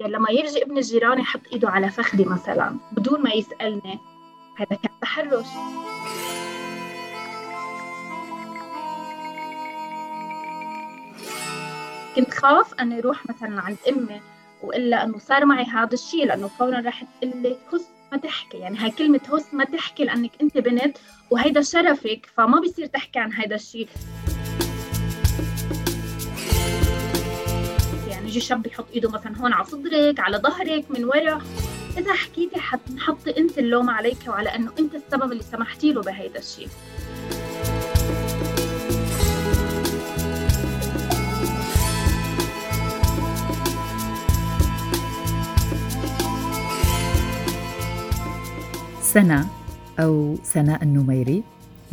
[0.00, 3.98] يعني لما يجي ابن الجيران يحط إيده على فخدي مثلا بدون ما يسألني
[4.56, 5.46] هذا كان تحرش.
[12.16, 14.20] كنت خاف انه يروح مثلا عند أمي
[14.62, 18.58] وإلا أنه صار معي هذا الشيء لأنه فورا راح تقول لي هس ما تحكي.
[18.58, 20.98] يعني هاي كلمة هس ما تحكي لأنك أنت بنت
[21.30, 23.88] وهيدا شرفك فما بيصير تحكي عن هيدا الشيء
[28.26, 31.42] يعني يجي شاب يحط إيده مثلا هون على صدرك على ظهرك من ورا.
[31.98, 36.68] إذا حكيتي حتحطي أنت اللوم عليك وعلى إنه أنت السبب اللي سمحتي له بهيدا الشيء.
[49.02, 49.48] سنة
[50.00, 51.42] أو سناء النميري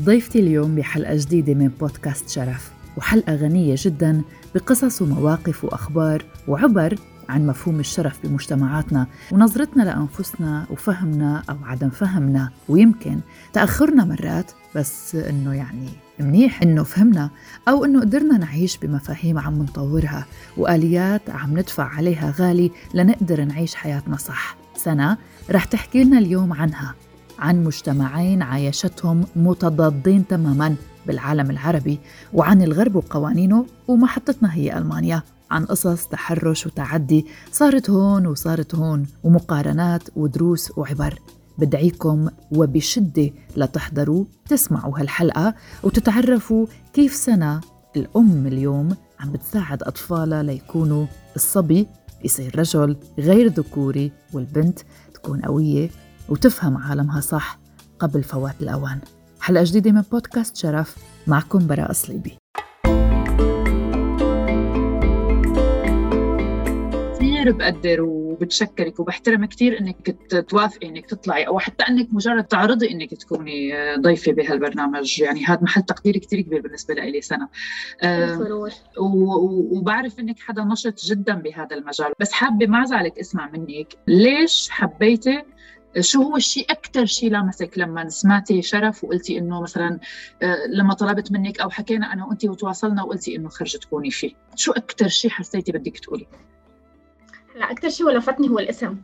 [0.02, 2.73] ضيفتي اليوم بحلقة جديدة من بودكاست شرف.
[2.98, 4.22] وحلقة غنية جدا
[4.56, 6.98] بقصص ومواقف وأخبار وعبر
[7.30, 12.50] عن مفهوم الشرف بمجتمعاتنا ونظرتنا لأنفسنا وفهمنا أو عدم فهمنا.
[12.70, 13.20] ويمكن
[13.54, 17.30] تأخرنا مرات بس إنه يعني منيح إنه فهمنا
[17.68, 20.26] أو إنه قدرنا نعيش بمفاهيم عم نطورها
[20.58, 24.58] وآليات عم ندفع عليها غالي لنقدر نعيش حياتنا صح.
[24.76, 25.18] سنة
[25.52, 26.96] رح تحكي لنا اليوم عنها
[27.40, 30.76] عن مجتمعين عايشتهم متضادين تماما.
[31.08, 32.00] بالعالم العربي
[32.34, 40.04] وعن الغرب وقوانينه ومحطتنا هي ألمانيا عن قصص تحرش وتعدي صارت هون وصارت هون ومقارنات
[40.16, 41.20] ودروس وعبر.
[41.58, 47.62] بدعيكم وبشدة لتحضروا تسمعوا هالحلقة وتتعرفوا كيف سنة
[47.96, 51.88] الأم اليوم عم بتساعد أطفالها ليكونوا الصبي
[52.24, 54.80] يصير رجل غير ذكوري والبنت
[55.14, 55.90] تكون قوية
[56.30, 57.60] وتفهم عالمها صح
[58.00, 59.00] قبل فوات الأوان.
[59.44, 60.96] حلقة جديدة من بودكاست شرف
[61.28, 62.38] معكم براء صليبي
[67.14, 70.18] كثير بقدر وبتشكرك وبحترم كثير إنك
[70.50, 75.20] توافقي إنك تطلعي أو حتى إنك مجرد تعرضي إنك تكوني ضيفة بهالبرنامج.
[75.20, 77.50] يعني هذا محل تقدير كثير كبير بالنسبة لي سنة.
[78.04, 78.70] أه
[79.72, 82.14] وبعرف إنك حدا نشط جدا بهذا المجال.
[82.20, 83.88] بس حابة مع ذلك اسمع منك.
[84.08, 85.44] ليش حبيتي
[86.00, 90.00] شو هو الشيء أكثر شيء لمسك لما سمعتي شرف وقلتي إنه مثلا
[90.42, 94.72] آه، لما طلبت منك أو حكينا أنا وانت وتواصلنا وقلتي إنه خرجت تكوني فيه شو
[94.72, 96.28] أكثر شيء حسيتي بدك تقولي؟
[97.56, 98.98] لا أكثر شيء ولفتني هو الاسم.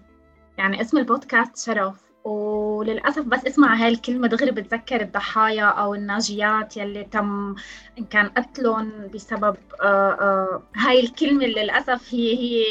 [0.58, 2.09] يعني اسم البودكاست شرف.
[2.24, 7.56] وللأسف بس اسمع هاي الكلمة دغري بتذكر الضحايا أو الناجيات يلي تم
[8.00, 11.46] إن كان قتلهم بسبب آه، آه، هاي الكلمة.
[11.46, 12.62] اللي للأسف هي هي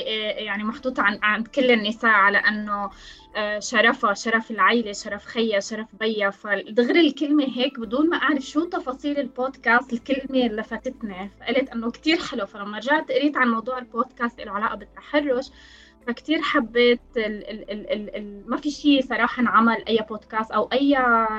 [0.45, 2.91] يعني محطوطة عن عند كل النساء على أنه
[3.37, 6.31] آه، شرفها شرف العيلة شرف خيا شرف بيا.
[6.31, 11.31] فدغري الكلمة هيك بدون ما أعرف شو تفاصيل البودكاست الكلمة لفتتني.
[11.41, 12.47] فقلت أنه كتير حلو.
[12.47, 15.51] فلما رجعت قريت عن موضوع البودكاست له علاقة بالتحرش.
[16.09, 20.69] فكتير حبيت ال ال ال ال ال ما في شيء صراحة انعمل أي بودكاست أو
[20.73, 20.97] أي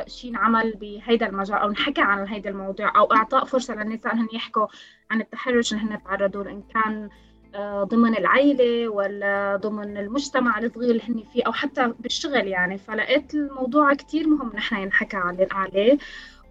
[0.07, 4.67] شيء انعمل بهيدا المجال أو نحكى عن هيدا الموضوع أو إعطاء فرصة للنساء أنهم يحكوا
[5.11, 7.09] عن التحرش اللي هن تعرضوا إن كان
[7.55, 12.77] آه، ضمن العيلة ولا ضمن المجتمع الصغير اللي هن فيه أو حتى بالشغل يعني.
[12.77, 15.17] فلقيت الموضوع كتير مهم نحن ينحكى
[15.51, 15.97] عليه.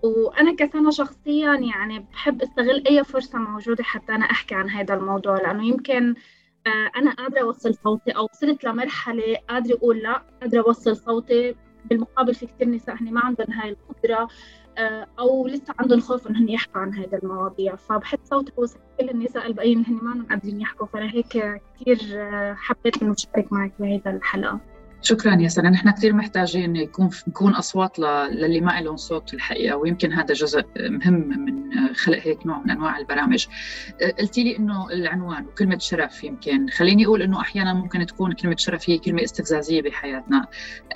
[0.02, 5.36] وأنا كسنة شخصيا يعني بحب أستغل أي فرصة موجودة حتى أنا أحكي عن هذا الموضوع
[5.36, 6.14] لأنه يمكن
[6.96, 11.54] أنا قادرة أوصل صوتي أو وصلت لمرحلة قادرة أقول لا قادرة أوصل صوتي.
[11.84, 14.28] بالمقابل في كثير نساء هن ما عندهم هاي القدرة
[14.78, 17.76] آه، أو لسه عندهم خوف إنهم يحكوا عن هذه المواضيع.
[17.76, 20.86] فبحس صوتي يوصل كل النساء الباقيين اللي ما قادرين يحكوا.
[20.86, 24.60] فأنا هيك كثير آه، حبيت إنه اشارك معك بهذا الحلقة.
[25.02, 30.12] شكرا يا سنة نحن كثير محتاجين يكون نكون أصوات للي ما لهم صوت الحقيقة ويمكن
[30.12, 33.46] هذا جزء مهم من خلق هيك نوع من أنواع البرامج.
[34.18, 36.68] قلتي لي أنه العنوان وكلمة شرف يمكن.
[36.68, 40.46] خليني أقول أنه أحيانا ممكن تكون كلمة شرف هي كلمة استفزازية بحياتنا.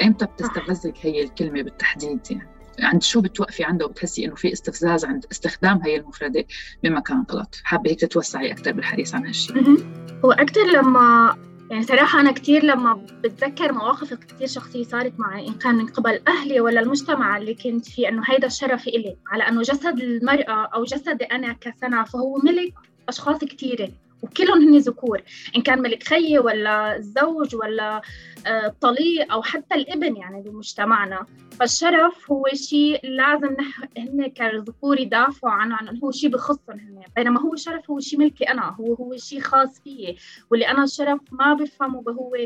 [0.02, 2.48] إمتى بتستفزك هي الكلمة بالتحديد يعني؟
[2.80, 6.44] عند شو بتوقفي عنده وبتحسي إنه في استفزاز عند استخدام هي المفردة
[6.82, 9.86] بمكان غلط؟ حابة هيك تتوسعي أكثر بالحديث عن هالشيء
[10.24, 11.36] هو أكثر لما
[11.72, 12.94] يعني صراحة أنا كثير لما
[13.25, 17.88] بتذكر مواقف كثير شخصية صارت معي إن كان من قبل أهلي ولا المجتمع اللي كنت
[17.88, 19.17] فيه إنه هيدا الشرف إلي.
[19.26, 22.75] على إنه جسد المرأة أو جسدي أنا كسنة فهو ملك
[23.08, 23.88] أشخاص كثيرة
[24.22, 25.22] وكلهم هن ذكور
[25.56, 28.02] إن كان ملك خيي ولا الزوج ولا
[28.46, 31.26] الطليق آه، أو حتى الإبن يعني بمجتمعنا.
[31.60, 33.56] فالشرف هو شيء لازم
[33.98, 37.02] هن كذكور يدافعوا عنه عن هو شيء بخصهم هن.
[37.16, 40.16] بينما هو الشرف هو شيء ملكي أنا هو هو شيء خاص فيي.
[40.50, 42.36] واللي أنا الشرف ما بفهمه هو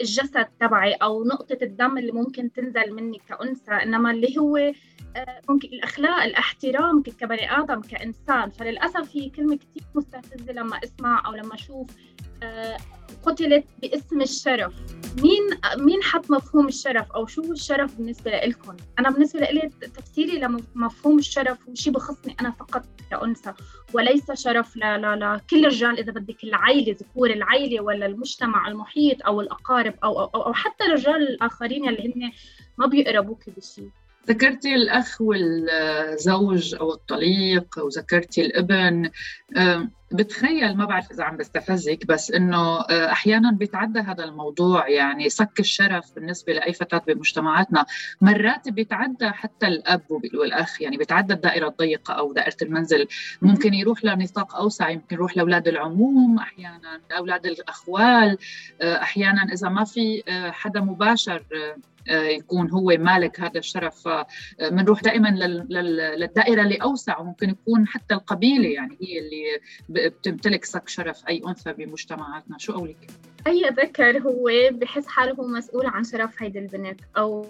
[0.00, 4.56] الجسد تبعي أو نقطة الدم اللي ممكن تنزل مني كأنثى إنما اللي هو
[5.16, 8.50] آه، ممكن الأخلاق الاحترام كبني آدم كإنسان.
[8.50, 11.86] فللأسف هي كلمة كثير مستفزة لما أسمع أو لما أشوف
[13.24, 14.72] قتلت باسم الشرف.
[15.22, 15.42] مين
[15.78, 21.58] مين حط مفهوم الشرف أو شو الشرف بالنسبة لكم أنا بالنسبة لي تفسيري لمفهوم الشرف
[21.68, 23.52] هو شيء بخصني أنا فقط كأنثى
[23.92, 29.26] وليس شرف لا لا لا كل الرجال إذا بدك العائله ذكور العائله ولا المجتمع المحيط
[29.26, 32.32] أو الأقارب أو أو, أو حتى الرجال الآخرين اللي هن
[32.78, 33.88] ما بيقربوك بشيء
[34.28, 39.10] ذكرتي الأخ والزوج أو الطليق وذكرتي الابن
[40.14, 45.60] بتخيل ما بعرف إذا عم بستفزك بس إنه آه، أحيانا بيتعدى هذا الموضوع يعني صك
[45.60, 47.86] الشرف بالنسبة لأي فتاة بمجتمعاتنا.
[48.20, 53.06] مرات بيتعدى حتى الأب والأخ يعني بيتعدى الدائرة الضيقة أو دائرة المنزل.
[53.42, 58.38] ممكن يروح لنطاق أوسع يمكن يروح لأولاد العموم أحيانا أولاد الأخوال.
[58.80, 61.44] آه، أحيانا إذا ما في آه، حدا مباشر
[62.10, 64.08] يكون هو مالك هذا الشرف.
[64.08, 65.28] فبنروح دائما
[65.68, 71.72] للدائرة اللي أوسع وممكن يكون حتى القبيلة يعني هي اللي بتمتلك صك شرف أي أنثى
[71.72, 72.58] بمجتمعاتنا.
[72.58, 73.10] شو قولك؟
[73.46, 77.46] أي ذكر هو بحس حاله هو مسؤول عن شرف هيدي البنت أو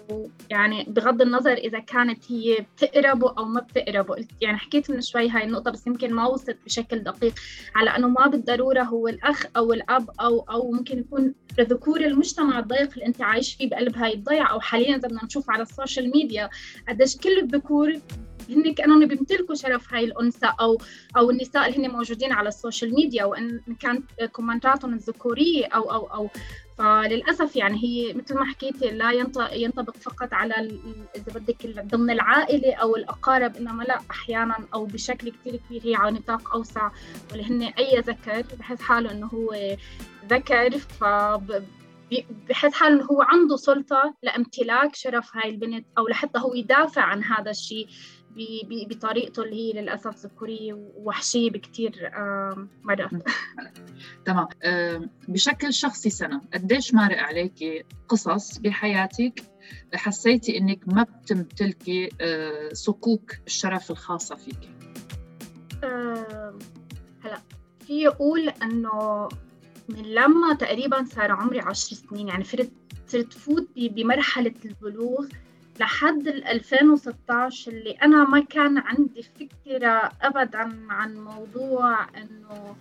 [0.49, 4.25] يعني بغض النظر إذا كانت هي بتقربه أو ما بتقربه.
[4.41, 7.33] يعني حكيت من شوي هاي النقطة بس يمكن ما وصلت بشكل دقيق
[7.75, 12.93] على أنه ما بالضرورة هو الأخ أو الأب أو أو ممكن يكون ذكور المجتمع الضيق
[12.93, 14.15] اللي أنت عايش فيه بقلب هاي
[14.51, 16.49] أو حاليا إذا بدنا نشوف على ال social media
[16.89, 17.99] قديش كل الذكور
[18.49, 20.81] هن كانوا بيمتلكوا شرف هاي الأنثى أو
[21.17, 26.05] أو النساء اللي هن موجودين على ال social media وإن كانت كومنتاتهم الذكورية أو أو
[26.05, 26.29] أو.
[26.77, 29.11] فللأسف يعني هي مثل ما حكيتي لا
[29.53, 30.53] ينطبق فقط على
[31.15, 36.11] إذا بدك ضمن العائلة أو الأقارب إنما لا أحيانا أو بشكل كثير كبير هي على
[36.11, 36.91] نطاق أوسع
[37.31, 39.75] واللي هن أي ذكر بحس حاله إنه هو
[40.29, 41.03] ذكر ف
[42.49, 47.51] بحس حاله هو عنده سلطة لامتلاك شرف هاي البنت أو لحتى هو يدافع عن هذا
[47.51, 47.87] الشيء
[48.89, 52.11] بطريقته اللي هي للأسف ذكوريه ووحشية بكثير
[52.83, 53.09] مرات.
[54.25, 54.47] تمام.
[55.27, 59.43] بشكل شخصي سنة قديش مارق عليكي قصص بحياتك؟
[59.93, 64.69] حسيتي إنك ما بتمتلكي آه، صكوك الشرف الخاصة فيك؟
[67.23, 67.41] هلا
[67.87, 69.29] في أقول إنه
[69.89, 72.71] من لما تقريبا صار عمري عشر سنين يعني صرت
[73.07, 75.27] صرت فوت بمرحلة البلوغ
[75.79, 82.75] لحد 2016 اللي أنا ما كان عندي فكرة أبدا عن موضوع إنه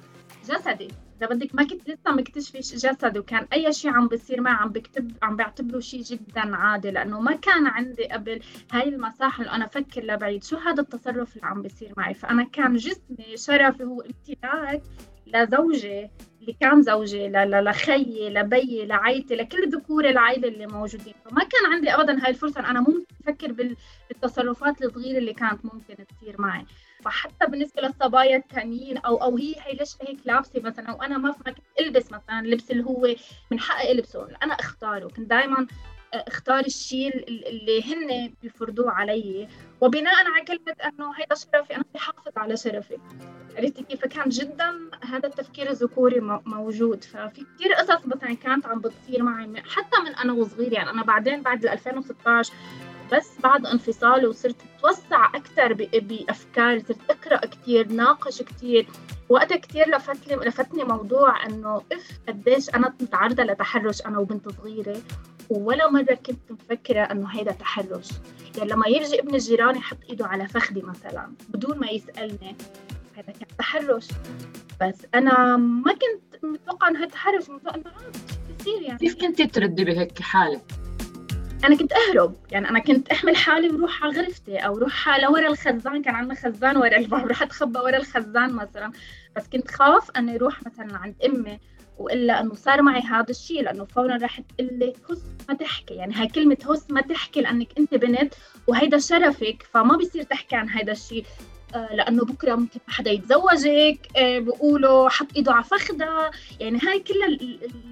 [0.48, 0.88] جسدي.
[1.18, 5.12] إذا بدك ما كنت لسه مكتشفة جسدي وكان أي شيء عم بيصير معي عم بكتب
[5.22, 8.40] عم بعتبره شيء جدا عادي لأنه ما كان عندي قبل
[8.72, 12.14] هاي المساحة اللي أنا أفكر لبعيد شو هذا التصرف اللي عم بيصير معي.
[12.14, 14.82] فأنا كان جسمي شرفي هو امتلاك
[15.26, 16.10] لزوجي.
[16.52, 21.14] كان زوجي لخيي لبيي لعائلتي لكل ذكور العائلة اللي موجودين.
[21.24, 22.70] فما كان عندي ابدا هاي الفرصة.
[22.70, 23.76] أنا ممكن أفكر
[24.08, 26.64] بالتصرفات الصغيرة اللي كانت ممكن تصير معي.
[27.04, 31.58] فحتى بالنسبة للصبايا الثانيين أو أو هي هي ليش هيك لابسة مثلا؟ وأنا ما كنت
[31.80, 33.14] ألبس مثلا اللبس اللي هو
[33.50, 34.28] من حقي ألبسه.
[34.42, 35.08] أنا أختاره.
[35.08, 35.66] كنت دائما
[36.14, 39.48] اختار الشيء اللي هن بيفرضوه علي.
[39.80, 42.98] وبناء على كلمة إنه هيدا شرفي أنا بحافظ على شرفي
[43.56, 47.04] عرفتي كيف؟ كان جدا هذا التفكير الذكوري موجود.
[47.04, 51.42] ففي كثير قصص مثلا كانت عم بتصير معي حتى من أنا وصغير يعني أنا بعدين
[51.42, 52.52] بعد 2016
[53.12, 58.86] بس بعد انفصالي وصرت أتوسع أكثر بأفكاري صرت أقرأ كثير ناقش كثير
[59.28, 64.96] وقتها كثير لفتني لفتني موضوع إنه إف قديش أنا متعرضة لتحرش أنا وبنت صغيرة
[65.50, 68.08] ولا مرة كنت مفكرة إنه هيدا تحرش.
[68.56, 72.56] يعني لما يجي ابن الجيران يحط إيده على فخدي مثلا بدون ما يسألني
[73.16, 74.08] هذا كان تحرش.
[74.80, 77.90] بس أنا ما كنت متوقعة إنه هذا تحرش متوقعة إنه
[78.60, 78.98] بصير يعني.
[78.98, 80.60] كيف كنتي تردي بهيك حالة؟
[81.64, 82.36] أنا كنت أهرب.
[82.50, 86.02] يعني أنا كنت أحمل حالي وروح على غرفتي أو روح لورا الخزان.
[86.02, 87.26] كان عندنا خزان ورا الباب.
[87.30, 88.92] رح أتخبى ورا الخزان مثلا.
[89.36, 91.58] بس كنت خاف إني أروح مثلا عند أمي
[91.98, 93.62] وإلا إنه صار معي هذا الشيء.
[93.62, 95.94] لأنه فورا رح تقول لي هس ما تحكي.
[95.94, 98.34] يعني هاي كلمة هس ما تحكي لأنك أنت بنت
[98.66, 99.62] وهيدا شرفك.
[99.72, 101.24] فما بيصير تحكي عن هذا الشيء.
[101.74, 106.30] لأنه بكرة ممكن حدا يتزوجك آه، بقولوا حط إيده على فخدة.
[106.60, 107.28] يعني هاي كلها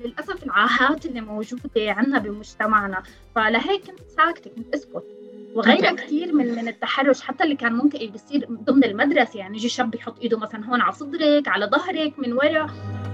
[0.04, 3.02] للأسف العاهات اللي موجودة عندنا بمجتمعنا.
[3.34, 5.21] فلهيك كنت ساكتة كنت اسكت.
[5.54, 9.94] وغيرها كثير من من التحرش حتى اللي كان ممكن بيصير ضمن المدرسة يعني يجي شاب
[9.94, 12.66] يحط إيده مثلا هون على صدرك على ظهرك من ورا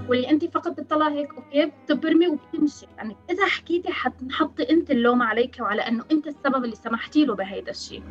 [0.09, 2.87] واللي انت فقط بتطلع هيك أوكي بتبرمي وبتمشي.
[2.97, 7.71] يعني إذا حكيتي حتنحطي انت اللوم عليك وعلى إنه انت السبب اللي سمحتي له بهيدا
[7.71, 8.03] الشيء.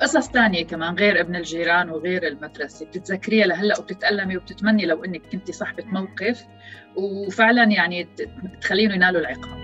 [0.00, 5.52] قصص ثانية كمان غير ابن الجيران وغير المدرسة بتتذكريها لهلأ وبتتألمي وبتتمني لو إنك كنتي
[5.52, 6.44] صاحبة موقف
[6.96, 8.08] وفعلا يعني
[8.60, 9.62] تخلينه ينالوا العقاب.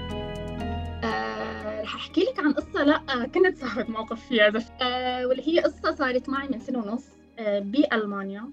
[1.89, 5.61] آه، رح احكي لك عن قصة لا كنت صاحبه موقف فيها بس آه واللي هي
[5.61, 7.05] قصة صارت معي من سنة ونص
[7.39, 8.45] آه بألمانيا.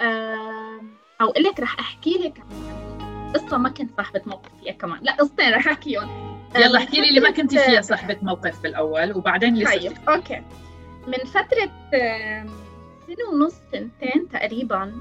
[0.00, 0.80] آه
[1.20, 2.42] أو قلت رح أحكي لك
[3.34, 4.98] قصة ما كنت صاحبة موقف فيها كمان.
[5.02, 6.30] لا قصتين رح أحكيهم.
[6.56, 10.42] يلا احكي لي اللي ما كنتي فيها صاحبة موقف بالاول وبعدين اللي طيب أوكي.
[11.06, 11.70] من فترة
[13.06, 14.92] سنة ونص سنتين تقريبا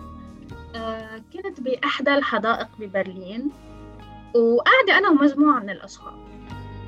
[0.75, 3.51] آه، كنت بأحدى الحدائق ببرلين
[4.36, 6.28] وقاعدة أنا ومجموعة من الأشخاص.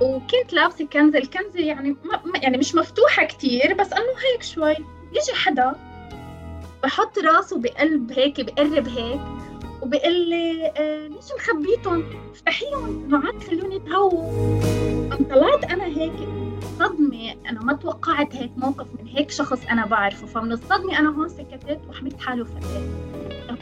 [0.02, 4.76] وكنت لابسة كنزة الكنزة يعني ما يعني مش مفتوحة كتير بس إنه هيك شوي.
[5.12, 5.76] يجي حدا
[6.84, 9.22] بحط راسه بقلب هيك بقرب هيك
[9.82, 13.06] وبقول لي آه ليش مخبيتهم؟ افتحيهم.
[13.10, 14.60] معك خلوني تهووا
[15.30, 16.14] طلعت أنا هيك
[16.80, 17.32] صدمة.
[17.50, 20.28] أنا ما توقعت هيك موقف من هيك شخص أنا بعرفه.
[20.28, 22.66] فمن الصدمة أنا هون سكتت وحملت حالي وفتت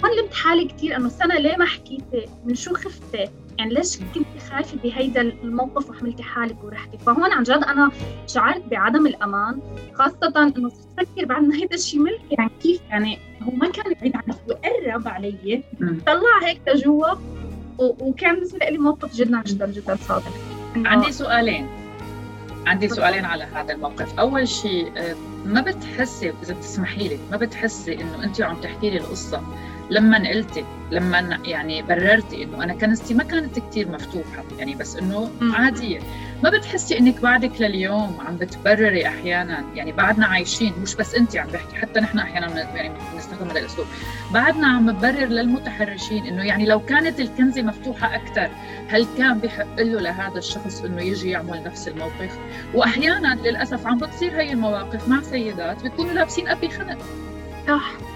[0.04, 4.28] هون لمت حالي كثير إنه السنة ليه ما حكيتي؟ من شو خفتي؟ يعني ليش كنت
[4.52, 7.92] خايفة بهيدا الموقف وحملتي حالك ورحتي؟ فهون عن جد أنا
[8.28, 9.60] شعرت بعدم الأمان
[9.94, 13.94] خاصة إنه صرت أفكر بعد إنه هيدا الشيء ملكي يعني كيف يعني هو ما كان
[14.02, 15.64] بعيد عني هو قرب علي
[16.06, 17.16] طلع هيك لجوا
[17.78, 20.32] وكان بالنسبة لي موقف جدا جدا جدا صادم
[20.76, 21.68] عندي سؤالين.
[22.68, 24.20] عندي سؤالين على هذا الموقف.
[24.20, 28.98] أول شيء آه، ما بتحسي إذا بتسمحي لي ما بتحسي إنه انت عم تحكي لي
[28.98, 29.42] القصة؟
[29.90, 35.32] لما قلتي لما يعني بررتي إنه أنا كنستي ما كانت كثير مفتوحة يعني بس إنه
[35.54, 36.00] عادية.
[36.44, 41.48] ما بتحسي إنك بعدك لليوم عم بتبرري أحيانا؟ يعني بعدنا عايشين مش بس انت عم
[41.48, 43.88] بحكي حتى نحن أحيانا يعني بنستخدم هذا الأسلوب.
[44.34, 48.50] بعدنا عم نبرر للمتحرشين إنه يعني لو كانت الكنزة مفتوحة أكثر
[48.88, 52.40] هل كان بحق له لهذا الشخص إنه يجي يعمل نفس الموقف؟
[52.74, 56.98] واحيانا للأسف عم بتصير هي المواقف مع سيدات بيكونوا لابسين أبي خنق.
[57.68, 58.09] صح.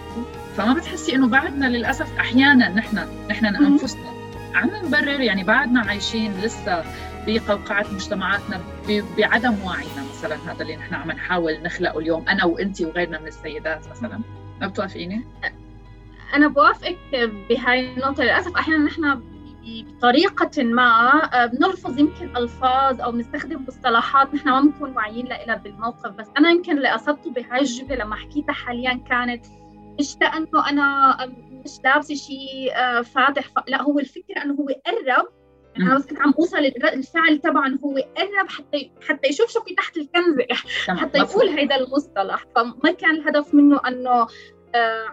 [0.56, 4.14] فما بتحسي إنه بعدنا للأسف أحيانا نحن نحن أنفسنا
[4.56, 6.84] عم نبرر يعني بعدنا عايشين لسه
[7.28, 8.62] بقوقعة مجتمعاتنا
[9.18, 13.88] بعدم وعينا مثلا هذا اللي نحن عم نحاول نخلقه اليوم أنا وانت وغيرنا من السيدات
[13.92, 14.20] مثلا.
[14.62, 15.24] ما بتوافقيني؟
[16.34, 16.98] أنا بوافقك
[17.50, 18.24] بهاي النقطة.
[18.24, 19.22] للأسف أحيانا نحن
[19.64, 26.12] بطريقة ما آه، بنلفظ يمكن ألفاظ أو بنستخدم مصطلحات نحن ما بنكون واعيين لها بالموقف.
[26.12, 29.46] بس أنا يمكن اللي قصدته بهاي الجملة لما حكيتها حاليا كانت
[30.00, 31.18] مش لأنه أنا
[31.66, 33.54] مش لابسة شيء آه، فاتح ف...
[33.68, 35.28] لا هو الفكرة إنه هو قرب.
[35.76, 39.76] يعني أنا بس كنت عم أوصل الفعل تبعا هو قرب حتى حتى يشوف شو في
[39.76, 40.46] تحت الكنزه
[40.88, 42.46] حتى يقول هيدا المصطلح.
[42.56, 44.28] فما كان الهدف منه إنه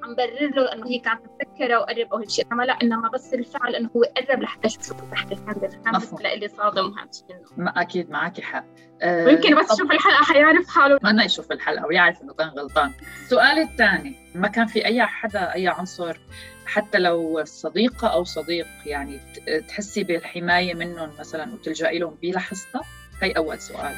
[0.02, 3.74] عم برر له لأنه هي كانت مفكره وقرب أو هالشيء انما لا انما بس الفعل
[3.74, 8.10] إنه هو قرب لحتى يشوف شو تحت الكنزه كان بالنسبة لي صادم هذا الشيء أكيد
[8.10, 8.64] معك حق
[9.02, 10.98] آه ويمكن بس يشوف الحلقة حيعرف حاله.
[11.02, 12.92] ما يشوف الحلقة ويعرف إنه كان غلطان.
[13.24, 16.20] السؤال الثاني ما كان في أي حدا أي عنصر
[16.66, 19.20] حتى لو صديقة أو صديق يعني
[19.68, 22.82] تحسي بالحماية منهم مثلا وتلجئي لهم بلحظتها
[23.22, 23.94] هي أول سؤال.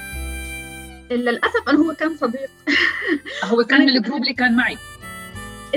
[1.11, 2.51] للأسف أنه هو كان صديق.
[3.45, 4.77] هو كان من ال group اللي كان معي.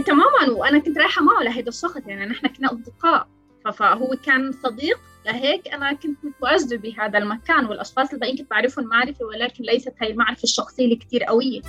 [0.03, 3.27] تماما وأنا كنت رايحة معه لهيدا الشخص يعني نحن كنا أصدقاء.
[3.73, 9.63] فهو كان صديق لهيك أنا كنت متواجدة بهذا المكان والأشخاص الباقيين كنت بعرفهم معرفة ولكن
[9.63, 11.61] ليست هاي المعرفة الشخصية اللي كتير قوية.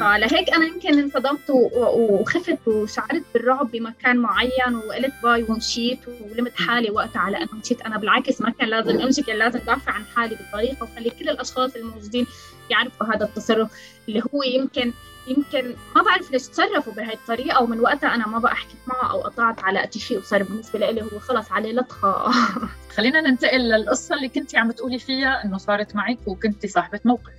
[0.00, 7.20] فلهيك أنا يمكن انصدمت وخفت وشعرت بالرعب بمكان معين وقلت bye ومشيت ولمت حالي وقتها
[7.20, 7.82] على أنه مشيت.
[7.82, 11.76] أنا بالعكس ما كان لازم أمشي كان لازم دافع عن حالي بطريقة وخلي كل الأشخاص
[11.76, 12.26] الموجودين
[12.70, 13.70] يعرفوا هذا التصرف
[14.08, 14.92] اللي هو يمكن
[15.28, 19.20] يمكن ما بعرف ليش تصرفوا بهي الطريقة ومن وقتها أنا ما بقى حكيت معه أو
[19.20, 22.32] قطعت علاقتي فيه وصار بالنسبة لي هو خلص عليه لطخه
[22.96, 27.32] خلينا ننتقل للقصة اللي كنتي عم تقولي فيها إنه صارت معك وكنتي صاحبة موقف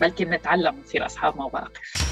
[0.00, 2.10] بلكي بنتعلم ونصير أصحاب مواقف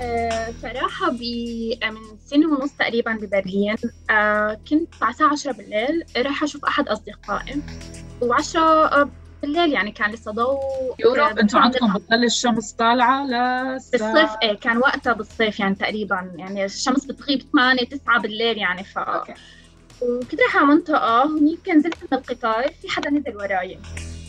[0.00, 3.76] أه صراحة من سنة ونص تقريبا ببرلين
[4.10, 7.62] أه كنت على الساعة 10 بالليل رايحة أشوف أحد أصدقائي
[8.22, 8.56] و10
[9.42, 10.58] بالليل يعني كان لسه ضوء
[10.98, 13.30] يوروب أنتم عندكم بتضل الشمس طالعة؟ ل
[13.92, 18.98] بالصيف إيه كان وقتها بالصيف يعني تقريبا يعني الشمس بتغيب 8 9 بالليل يعني ف
[18.98, 19.34] أوكي.
[20.02, 23.78] وكنت رايحة على منطقة هنيك نزلت من القطار في حدا نزل وراي.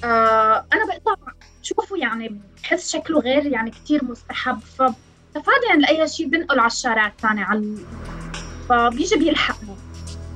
[0.03, 6.27] آه أنا بقطع شوفه يعني بحس شكله غير يعني كثير مستحب فتفاديا يعني لأي شيء
[6.27, 7.75] بنقل على الشارع الثاني على
[8.69, 9.75] فبيجي بيلحقني.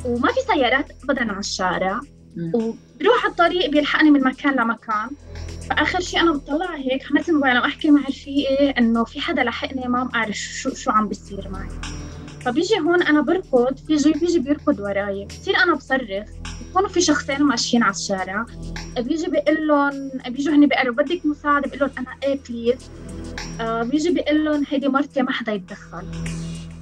[0.05, 1.99] وما في سيارات أبدا على الشارع.
[2.37, 5.09] وبروح الطريق بيلحقني من مكان لمكان.
[5.69, 10.03] فآخر شيء أنا بطلع هيك حملت الموبايل واحكي مع رفيقي إنه في حدا لحقني ما
[10.03, 11.69] بعرف شو شو عم بيصير معي.
[12.41, 15.25] فبيجي هون أنا بركض بيجي بيجي بيركض وراي.
[15.25, 16.29] بصير أنا بصرخ
[16.69, 18.45] بكونوا في شخصين ماشيين على الشارع.
[18.97, 22.89] بيجي بيقول لهم بيجوا هني بيقولوا بدك مساعدة؟ بقول لهم أنا إيه بليز
[23.61, 26.05] آه بيجي بيقول لهم هيدي مرتي ما حدا يتدخل.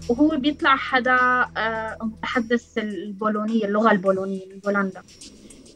[0.09, 1.15] وهو بيطلع حدا
[1.57, 5.01] آه متحدث البولونية اللغة البولونية من بولندا.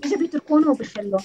[0.03, 1.19] بيجي بيتركونه وبفلوا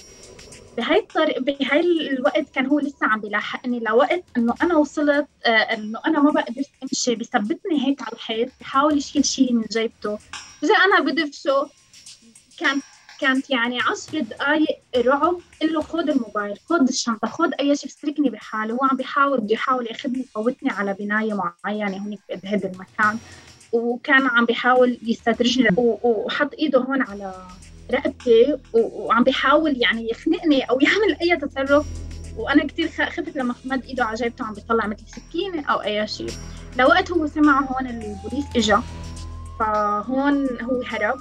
[0.77, 5.99] بهاي الطريق بهاي الوقت كان هو لسه عم بيلاحقني لوقت إنه أنا وصلت آه إنه
[6.05, 7.15] أنا ما بقدر أمشي.
[7.15, 10.19] بثبتني هيك على الحيط بحاول يشيل شيء من جيبته.
[10.63, 11.69] إذا أنا بدفشه
[12.59, 12.81] كان
[13.21, 15.39] كانت يعني عشر دقائق رعب.
[15.61, 19.53] قل له خذ الموبايل خذ الشنطة خذ أي شيء اتركني بحالي هو عم بيحاول بده
[19.53, 23.17] يحاول ياخذني يفوتني على بناية معينة هونيك بهذا المكان.
[23.71, 27.33] وكان عم بيحاول يستدرجني وحط إيده هون على
[27.91, 31.85] رقبتي وعم بيحاول يعني يخنقني أو يعمل أي تصرف
[32.37, 36.31] وأنا كثير خفت لما مد إيده على جيبته عم بيطلع مثل سكينة أو أي شيء
[36.79, 38.83] لوقت هو سمع هون البوليس إجا.
[39.59, 41.17] فهون هو هرب.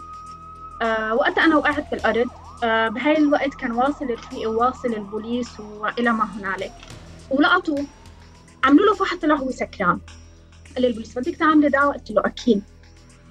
[0.83, 2.27] آه وقتها أنا وقعت بالأرض
[2.65, 6.73] آه بهاي الوقت كان واصل الرفيق وواصل البوليس وإلى ما هنالك.
[7.31, 7.85] ولقطوه.
[8.65, 9.99] عملوا له فحص طلع هو سكران.
[10.75, 12.63] قال لي البوليس بدك تعملي دعوة؟ قلت له أكيد.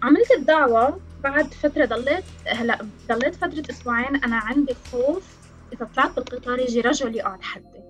[0.04, 1.00] عملت الدعوة.
[1.24, 5.24] بعد فترة ضليت هلا ضليت فترة أسبوعين أنا عندي خوف
[5.74, 7.82] إذا طلعت بالقطار يجي رجل يقعد حدي.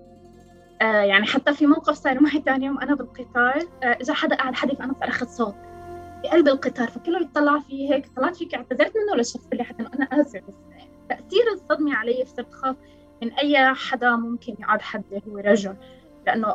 [0.82, 4.76] آه يعني حتى في موقف صار معي ثاني يوم أنا بالقطار آه حدا قاعد حدي
[4.76, 5.54] فأنا صرخت صوت
[6.22, 10.40] بقلب القطار فكله يطلع في هيك طلعت فيك اعتذرت منه للشخص اللي حتى أنا آسف
[10.48, 10.54] بس
[11.08, 12.76] تأثير الصدمة علي صرت خاف
[13.22, 15.76] من أي حدا ممكن يقعد حدي هو رجل
[16.26, 16.48] لأنه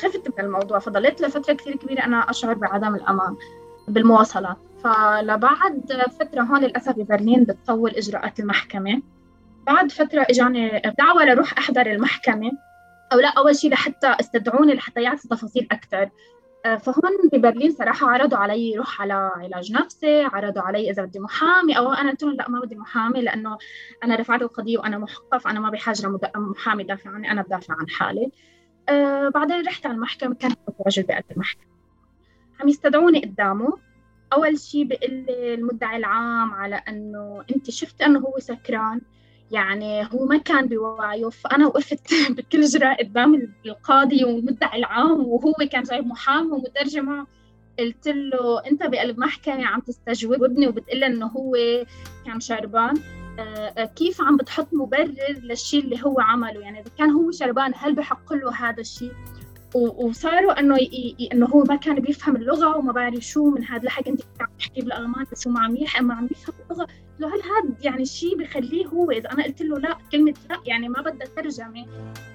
[0.00, 3.36] خفت من الموضوع فضليت لفترة كثير كبيرة أنا أشعر بعدم الأمان
[3.88, 4.56] بالمواصلات.
[4.84, 9.02] فلبعد فترة هون للأسف ببرلين بتطول إجراءات المحكمة.
[9.66, 12.50] بعد فترة إجاني دعوة لروح أحضر المحكمة
[13.12, 16.10] أو لا أول شيء لحتى استدعوني لحتى يعطوا تفاصيل أكثر
[16.66, 21.78] آه، فهون ببرلين صراحة عرضوا علي روح على علاج نفسي عرضوا علي إذا بدي محامي
[21.78, 23.58] أو أنا قلت لهم لا ما بدي محامي لأنه
[24.04, 28.30] أنا رفعت القضية وأنا محقق أنا ما بحاجة لمحامي يدافع عني أنا بدافع عن حالي.
[28.88, 31.72] آه بعدين رحت على المحكمة كان متواجد بقلب المحكمة.
[32.60, 33.78] عم يستدعوني قدامه.
[34.32, 39.00] أول شيء بقول المدعي العام على أنه أنت شفت أنه هو سكران
[39.50, 45.82] يعني هو ما كان بوعيه فأنا وقفت بكل جراء قدام القاضي والمدعي العام وهو كان
[45.82, 47.26] جايب محامي ومترجمة
[47.78, 51.56] قلت له أنت بقلب محكمة عم تستجوبني وبتقول إنه هو
[52.26, 52.94] كان شربان.
[53.38, 57.94] آه، كيف عم بتحط مبرر للشيء اللي هو عمله؟ يعني إذا كان هو شربان هل
[57.94, 59.12] بحق له هذا الشيء
[59.74, 60.78] وصاروا إنه
[61.32, 64.80] إنه هو ما كان بيفهم اللغة وما بعرف شو من هذا لحق أنت عم تحكي
[64.80, 66.86] بالألمان بس هو ما عم يفهم ما عم يفهم اللغة.
[67.18, 70.88] له هل هذا يعني الشيء بخليه هو إذا أنا قلت له لا كلمة لا يعني
[70.88, 71.86] ما بدها ترجمه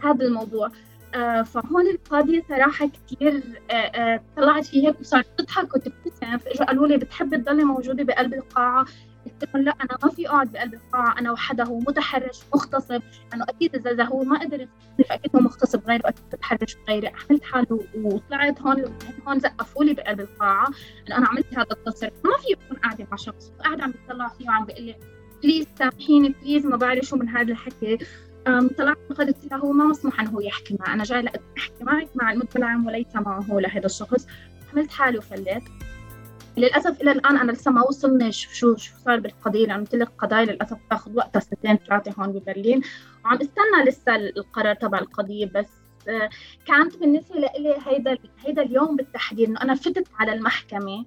[0.04, 0.71] هذا الموضوع.
[1.15, 6.38] آه فهون القاضية صراحة كثير آه آه طلعت في هيك وصارت تضحك وتبتسم.
[6.38, 8.86] فإجوا قالوا لي بتحبي تضلي موجودة بقلب القاعة.
[9.28, 13.02] قلت لهم لا أنا ما في اقعد بقلب القاعة أنا وحدا هو متحرش مغتصب.
[13.32, 14.68] لأنه أكيد اذا إذا هو ما قدر
[15.10, 17.08] فاكيد هو مغتصب غيره أكيد متحرش غيري.
[17.08, 20.68] عملت حالي وطلعت هون هون زقفوا لي بقلب القاعة.
[21.08, 22.13] انه أنا عملت هذا التصرف.
[22.26, 24.96] ما في اكون قاعدة مع شخص قاعد عم بيطلع فيه وعم بيقول لي
[25.43, 27.98] please سامحيني please ما بعرف شو من هذا الحكي.
[28.78, 30.94] طلعت قلت له هو ما مسموح إنه هو يحكي معي.
[30.94, 31.26] أنا جاي
[31.58, 34.28] أحكي معك مع المدعي وليس معه لهذا الشخص.
[34.72, 35.63] حملت حالي وفليت
[36.58, 39.67] للأسف إلى الآن أنا لسه ما وصلنا شو شو صار بالقضية.
[39.67, 42.82] لأنه قلت لك القضايا للأسف تاخذ وقتها سنتين ثلاثة هون ببرلين.
[43.26, 45.46] وعم استنى لسه القرار تبع القضية.
[45.56, 45.70] بس
[46.10, 46.30] آه،
[46.65, 51.06] كانت بالنسبة لي هيدا هيدا اليوم بالتحديد إنه أنا فتت على المحكمة.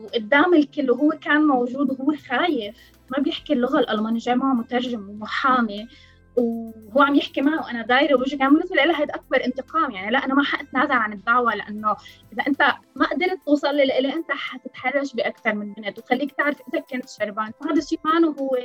[0.00, 2.76] وقدام الكل وهو كان موجود وهو خايف.
[3.10, 3.78] ما بيحكي اللغة.
[3.78, 5.88] الالمانيه جاي معه مترجم ومحامي.
[6.36, 10.24] وهو عم يحكي معه وأنا دايرة وجهي كان بالنسبة لي هذا أكبر انتقام يعني لا
[10.24, 11.96] أنا ما حاتنازل عن الدعوة لأنه
[12.32, 12.62] إذا أنت
[12.96, 15.98] ما قدرت توصل لي لإلي أنت حتتحرش بأكثر من بنت.
[15.98, 17.52] وخليك تعرف إذا كنت شربان.
[17.60, 18.56] فهذا الشيء ما هو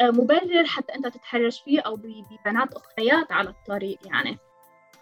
[0.00, 4.38] آه، مبرر حتى أنت تتحرش فيه أو ببنات أخريات على الطريق يعني.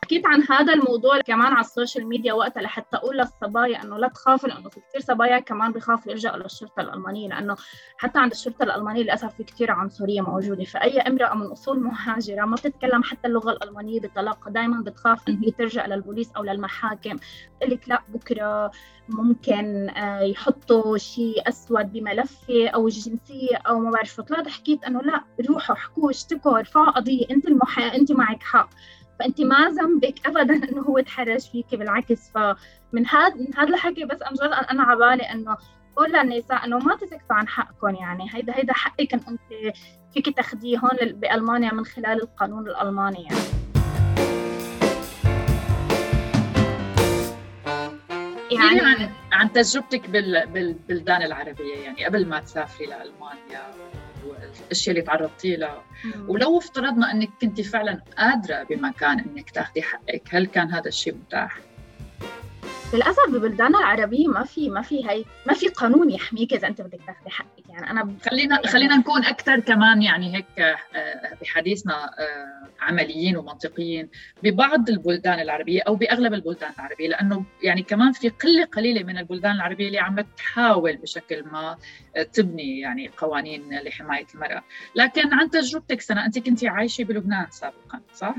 [0.09, 4.49] حكيت عن هذا الموضوع كمان على السوشيال ميديا وقتها لحتى أقول للصبايا إنه لا تخافوا
[4.49, 7.57] لأنه في كثير صبايا كمان بخافوا يلجأوا للشرطة الألمانية لأنه
[7.99, 10.65] حتى عند الشرطة الألمانية للأسف في كثير عنصرية موجودة.
[10.65, 15.51] فأي أمرأة من أصول مهاجرة ما بتتكلم حتى اللغة الألمانية بطلاقة دائما بتخاف انه هي
[15.51, 17.17] ترجع للبوليس أو للمحاكم.
[17.61, 18.71] تقول لك لا بكرة
[19.09, 24.23] ممكن آه، يحطوا شيء أسود بملفه أو الجنسيه أو ما بعرف شو.
[24.23, 27.83] طلعت حكيت إنه لا روحوا احكوا اشتكوا ارفعوا قضية أنت المحا...
[27.83, 28.71] أنت معك حق.
[29.19, 32.31] فانت ما ذنبك ابدا إنه هو تحرش فيك بالعكس.
[32.31, 35.57] فمن هذا من هذا الحكي بس امجد أنا على بالي إنه
[35.97, 38.27] قول للنساء إنه ما تسكتوا عن حقكم يعني.
[38.35, 39.75] هيدا هيدا حقك إن انت
[40.15, 43.69] فيك تاخذيه هون بألمانيا من خلال القانون الألماني يعني.
[48.51, 53.71] يعني عن عن تجربتك بالبلدان العربية يعني قبل ما تسافري لألمانيا.
[54.63, 55.83] والاشياء اللي تعرضتي لها.
[56.29, 61.59] ولو افترضنا إنك كنت فعلا قادرة بمكان إنك تاخذي حقك هل كان هذا الشيء متاح؟
[62.95, 67.01] للأسف ببلداننا العربية ما في ما في هي ما في قانون يحميك إذا أنت بدك
[67.07, 67.58] تاخذي حقك.
[67.79, 74.09] يعني أنا خلينا خلينا نكون أكثر كمان يعني هيك آه، بحديثنا آه، عمليين ومنطقيين
[74.43, 79.53] ببعض البلدان العربية أو بأغلب البلدان العربية لأنه يعني كمان في قلة قليلة من البلدان
[79.53, 81.77] العربية اللي عم تحاول بشكل ما
[82.17, 84.63] آه، تبني يعني قوانين لحماية المرأة،
[84.95, 88.35] لكن عن تجربتك سنة أنت كنت عايشة بلبنان سابقا صح؟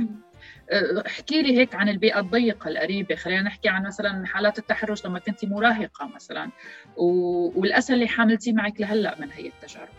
[1.08, 3.16] احكي لي هيك عن البيئة الضيقة القريبة.
[3.16, 6.50] خلينا نحكي عن مثلا حالات التحرش لما كنت مراهقة مثلا.
[6.98, 9.90] والأسى اللي حاملتيه معك لهلأ من هي التجارب؟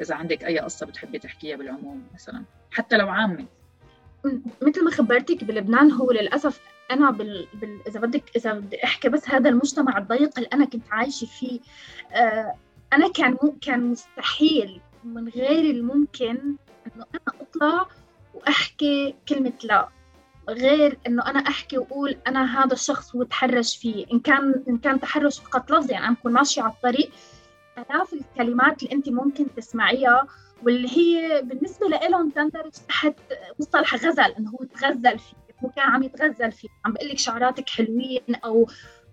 [0.00, 2.44] إذا عندك أي قصة بتحبي تحكيها بالعموم مثلا.
[2.70, 3.44] حتى لو عامة.
[4.62, 6.60] مثل ما خبرتك بلبنان هو للأسف
[6.90, 7.48] أنا بال...
[7.54, 7.80] بال...
[7.86, 11.60] إذا بدك إذا بدي أحكي بس هذا المجتمع الضيق اللي أنا كنت عايشة فيه
[12.12, 12.54] آه
[12.92, 13.58] أنا كان م...
[13.60, 16.36] كان مستحيل من غير الممكن
[16.86, 17.86] إنه أنا أطلع
[18.34, 19.88] وأحكي كلمة لا.
[20.48, 24.06] غير إنه أنا أحكي وأقول أنا هذا الشخص هو تحرش فيه.
[24.12, 27.10] إن كان إن كان تحرش فقط لفظي يعني أنا بكون ماشية على الطريق
[27.78, 30.26] آلاف الكلمات اللي أنت ممكن تسمعيها
[30.62, 33.14] واللي هي بالنسبة لهم تندرج تحت
[33.60, 37.68] مصطلح غزل إنه هو تغزل فيه هو كان عم يتغزل فيه عم بقول لك شعراتك
[37.68, 38.66] حلوين أو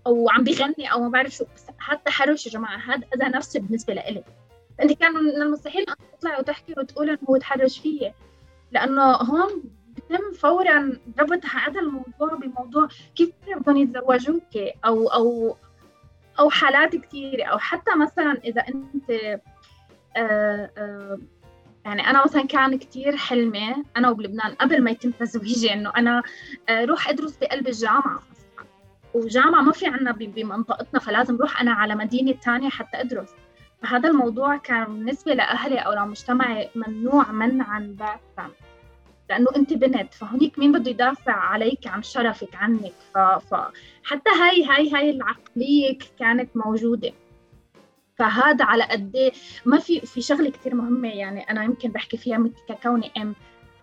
[0.06, 1.44] أو عم بيغني أو ما بعرف شو.
[1.54, 4.24] بس هذا تحرش يا جماعة هذا أذى نفسي بالنسبة لإلي.
[4.82, 8.14] أنت كان من المستحيل أن تطلعي وتحكي وتقول إنه هو تحرش فيي
[8.72, 9.62] لأنه هون
[10.10, 15.56] بتم فورا ربط هذا الموضوع بموضوع كيف بدهم يتزوجوك أو أو
[16.38, 19.40] أو حالات كثيره أو حتى مثلا إذا أنت آآ
[20.16, 21.18] آه، آه،
[21.84, 26.22] يعني أنا مثلا كان كثير حلمي أنا وبلبنان قبل ما يتم تزويجي إنه أنا
[26.68, 28.22] آه، روح أدرس بقلب الجامعة
[29.14, 33.28] وجامعة ما في عنا بمنطقتنا فلازم روح أنا على مدينة ثانية حتى أدرس.
[33.82, 38.50] فهذا الموضوع كان بالنسبة لأهلي أو لمجتمعي ممنوع منعا باتا
[39.30, 42.92] لأنه أنت بنت فهونيك مين بده يدافع عليك عن شرفك عنك.
[43.50, 47.12] فحتى هاي هاي هاي العقلية كانت موجودة.
[48.18, 49.32] فهذا على قد إيه؟
[49.64, 53.34] ما في في شغلة كثير مهمة يعني أنا يمكن بحكي فيها ككوني أم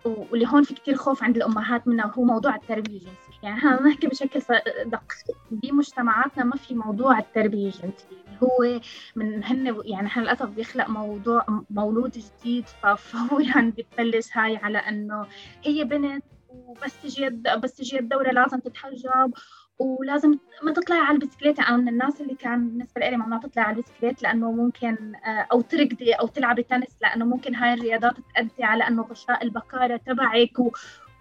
[0.04, 4.06] واللي هون في كثير خوف عند الأمهات منها وهو موضوع التربيه الجنسيه يعني إحنا نحكي
[4.06, 4.40] بشكل
[4.86, 5.36] دقيق.
[5.50, 8.80] بمجتمعاتنا ما في موضوع التربيه الجنسيه هو
[9.16, 15.26] من هن يعني إحنا للأسف بيخلق موضوع مولود جديد ففورا يعني بتبلش هاي على إنه
[15.64, 17.30] هي بنت وبس تجي
[17.62, 19.32] بس تجي الدوره لازم تتحجب
[19.78, 21.60] ولازم ما تطلعي على البسكليت.
[21.60, 25.60] أنا من الناس اللي كان بالنسبة لي ممنوع تطلعي على البسكليت لأنه ممكن آه، أو
[25.60, 30.70] تركضي أو تلعبي تنس لأنه ممكن هاي الرياضات تؤدي على إنه غشاء البكارة تبعك و...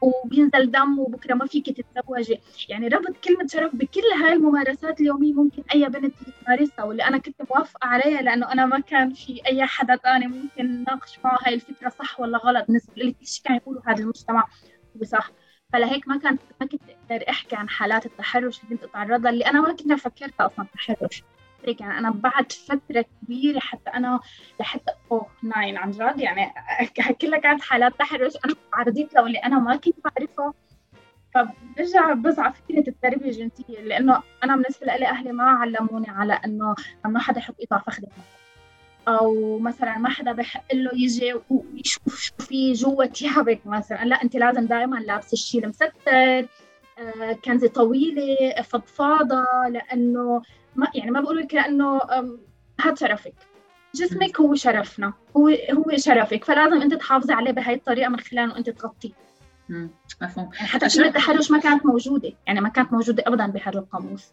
[0.04, 2.40] وبينزل دم وبكرة ما فيك تتزوجي
[2.70, 5.34] يعني ربط كلمة شرف بكل هاي الممارسات اليومية.
[5.34, 6.84] ممكن أي بنت تمارسها.
[6.86, 11.20] واللي أنا كنت موافقة عليها لأنه أنا ما كان في أي حدا ثاني ممكن ناقش
[11.26, 12.66] معه هاي الفكرة صح ولا غلط.
[12.68, 14.48] بالنسبة لي كل شيء كان يقولوا هذا المجتمع
[15.02, 15.32] وصح
[15.74, 19.46] فلهيك ما كانت ما كنت أقدر أحكي عن حالات التحرش اللي كنت أتعرض لها اللي
[19.46, 21.24] أنا ما كنت فكرتها أصلا تحرش.
[21.68, 24.20] يعني أنا بعد فترة كبيرة حتى أنا
[24.60, 26.54] لحتى أوه ناين عن جد يعني
[27.22, 28.34] كلها كانت حالات تحرش.
[28.46, 30.54] أنا تعرضت لها واللي أنا ما كنت بعرفها
[31.36, 37.20] فبرجع بزعل فكرة التربية الجنسية لأنه أنا بالنسبة لي أهلي ما علموني على إنه ما
[37.20, 38.10] حدا يحط على فخذك
[39.08, 44.06] أو مثلا ما حدا بحق له يجي ويشوف شو في جوا ثيابك مثلا.
[44.06, 46.48] لا أنت لازم دائما لابسة الشيء المستر
[46.98, 50.42] آه، كنزة طويلة فضفاضة لأنه
[50.76, 52.02] ما يعني ما بقول لك لأنه
[52.82, 53.34] هذا شرفك.
[53.96, 55.14] جسمك هو شرفنا.
[55.38, 56.44] هو هو شرفك.
[56.44, 59.12] فلازم أنت تحافظي عليه بهي الطريقة من خلال انه أنت تغطيه.
[60.22, 60.50] مفهوم.
[60.54, 62.34] يعني حتى كلمة التحرش ما كانت موجودة.
[62.48, 64.32] يعني ما كانت موجودة ابدا بهذا القاموس.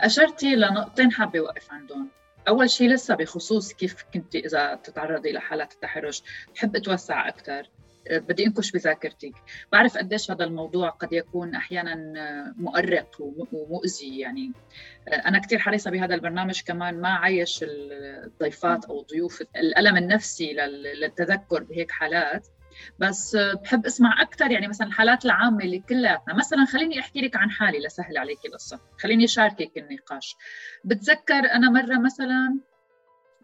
[0.00, 2.08] أشرتي لنقطتين حابة أوقف عندهم.
[2.48, 6.22] أول شيء لسه بخصوص كيف كنت إذا تتعرضي لحالات التحرش
[6.54, 7.68] بحب اتوسع أكثر
[8.10, 9.32] بدي انكش بذاكرتك.
[9.72, 11.94] بعرف قديش هذا الموضوع قد يكون أحيانا
[12.56, 13.16] مؤرق
[13.52, 14.52] ومؤذي يعني.
[15.08, 21.90] أنا كثير حريصة بهذا البرنامج كمان ما عايش الضيفات أو الضيوف الألم النفسي للتذكر بهيك
[21.90, 22.48] حالات.
[22.98, 26.34] بس بحب أسمع أكثر يعني مثلا الحالات العامة اللي كلياتنا.
[26.34, 30.36] مثلا خليني أحكي لك عن حالي لسهل عليك القصة خليني أشاركك النقاش.
[30.84, 32.58] بتذكر أنا مرة مثلا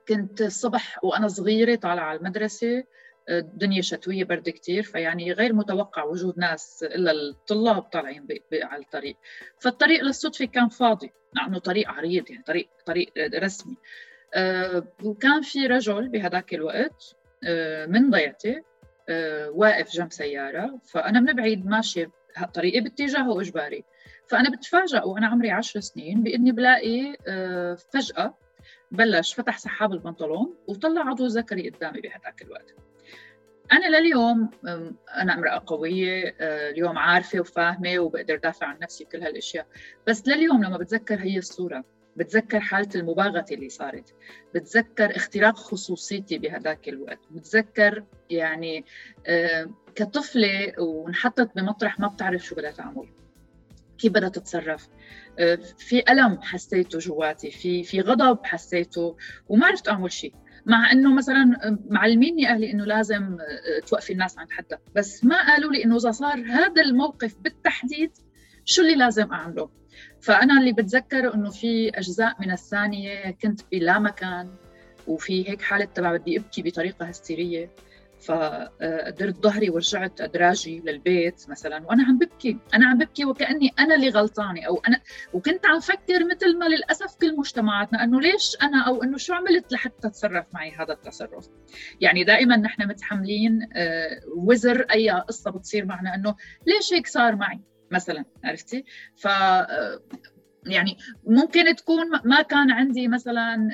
[0.08, 2.84] كنت الصبح وأنا صغيرة طالعة على المدرسة
[3.28, 9.16] الدنيا شتوية برد كثير فيعني غير متوقع وجود ناس إلا الطلاب طالعين على الطريق.
[9.58, 13.76] فالطريق للصدفة كان فاضي لأنه طريق عريض يعني طريق طريق رسمي.
[14.34, 18.62] أه وكان في رجل بهذاك الوقت أه من ضيعتي
[19.08, 22.10] أه واقف جنب سيارة فأنا من بعيد ماشية
[22.54, 23.84] طريقي باتجاهه اجباري
[24.28, 28.34] فأنا بتفاجئ وأنا عمري عشر سنين بإني بلاقي آه، فجأة
[28.90, 32.74] بلش فتح سحاب البنطلون وطلع عضو ذكري قدامي بهذاك الوقت.
[33.72, 34.50] أنا لليوم
[35.16, 39.66] أنا امرأة قوية آه، اليوم عارفة وفاهمة وبقدر دافع عن نفسي وكل هالأشياء.
[40.06, 41.84] بس لليوم لما بتذكر هي الصورة
[42.16, 44.14] بتذكر حالة المباغتة اللي صارت
[44.54, 48.84] بتذكر اختراق خصوصيتي بهذاك الوقت بتذكر يعني
[49.26, 53.08] آه كطفلة وانحطت بمطرح ما بتعرف شو بدها تعمل
[53.98, 54.88] كيف بدها تتصرف.
[55.38, 59.16] آه في ألم حسيته جواتي في في غضب حسيته
[59.48, 60.34] وما عرفت أعمل شيء
[60.66, 61.58] مع إنه مثلا
[61.90, 66.10] معلميني أهلي إنه لازم آه، توقفي الناس عند حدها بس ما قالوا لي إنه إذا
[66.10, 68.10] صار هذا الموقف بالتحديد
[68.64, 69.70] شو اللي لازم أعمله.
[70.20, 74.50] فأنا اللي بتذكره إنه في أجزاء من الثانية كنت بلا مكان
[75.06, 77.70] وفي هيك حالة تبع بدي أبكي بطريقة هستيرية.
[78.20, 84.08] فدرت ظهري ورجعت أدراجي للبيت مثلا وأنا عم ببكي أنا عم ببكي وكأني أنا اللي
[84.08, 85.00] غلطانة أو أنا
[85.32, 89.72] وكنت عم فكر مثل ما للأسف كل مجتمعاتنا إنه ليش أنا أو إنه شو عملت
[89.72, 91.48] لحتى تصرف معي هذا التصرف؟
[92.00, 97.60] يعني دائما نحن متحملين آه، وزر أي قصة بتصير معنا إنه ليش هيك صار معي
[97.90, 98.84] مثلا عرفتي؟
[99.16, 100.00] ف آه،
[100.66, 103.68] يعني ممكن تكون ما كان عندي مثلا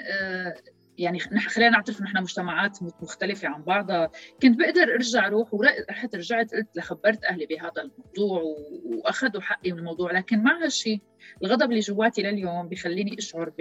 [0.98, 4.10] يعني خلينا نعترف نحن مجتمعات مختلفة عن بعضها.
[4.42, 8.42] كنت بقدر أرجع روح ورحت رجعت قلت لخبرت أهلي بهذا الموضوع
[8.84, 10.12] وأخذوا حقي من الموضوع.
[10.12, 11.00] لكن مع هالشيء
[11.42, 13.52] الغضب اللي جواتي لليوم بخليني أشعر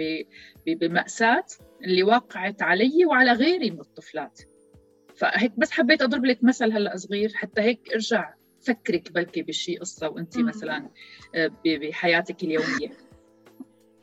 [0.66, 1.44] بمأساة
[1.84, 4.40] اللي وقعت علي وعلى غيري من الطفلات.
[5.16, 7.32] فهيك بس حبيت أضرب لك مثل هلأ صغير.
[7.34, 10.90] حتى هيك أرجع فكرك بلكي بشيء قصة وانت مثلا
[11.34, 12.92] آه، بحياتك اليومية.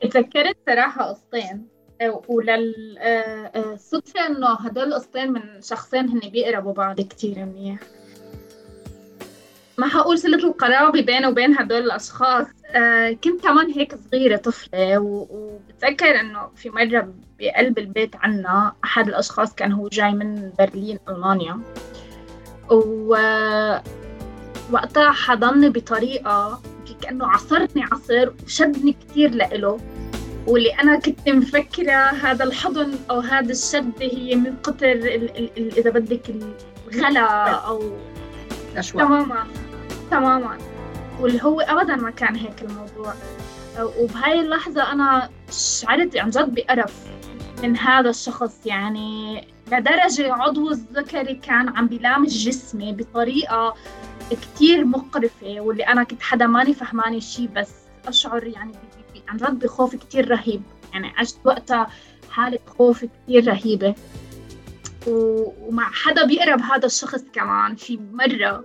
[0.00, 1.79] تذكرت صراحة قصتين.
[2.28, 2.66] وللصدفة
[4.26, 7.78] إنه هدول القصتين من شخصين هن بيقربوا بعض كتير منيح.
[9.78, 12.46] ما حقول صلة القرابة بيني وبين هدول الأشخاص.
[12.66, 19.54] آه كنت كمان هيك صغيرة طفلة وبتذكر إنه في مرة بقلب البيت عنا أحد الأشخاص
[19.54, 21.60] كان هو جاي من برلين ألمانيا.
[22.70, 23.16] و
[24.72, 26.62] وقتها حضني بطريقة
[27.02, 29.80] كأنه عصرني عصر وشدني كتير لإله.
[30.46, 34.92] واللي أنا كنت مفكرة هذا الحضن أو هذا الشد هي من كتر
[35.56, 36.30] إذا بدك
[36.92, 37.96] الغلا أو
[38.76, 39.46] أشواق تماما
[40.10, 40.58] تماما.
[41.20, 43.14] واللي هو أبدا ما كان هيك الموضوع.
[43.98, 46.94] وبهاي اللحظة أنا شعرت عن جد بقرف
[47.62, 48.66] من هذا الشخص.
[48.66, 53.74] يعني لدرجة عضو الذكري كان عم بلامس جسمي بطريقة
[54.30, 57.70] كتير مقرفة واللي أنا كنت حدا ماني فهماني شيء بس
[58.06, 58.72] أشعر يعني
[59.30, 60.62] عن جد بخوف كتير رهيب.
[60.92, 61.90] يعني عشت وقتها
[62.30, 63.94] حالة خوف كتير رهيبة.
[65.06, 68.64] ومع حدا بيقرب هذا الشخص كمان في مرة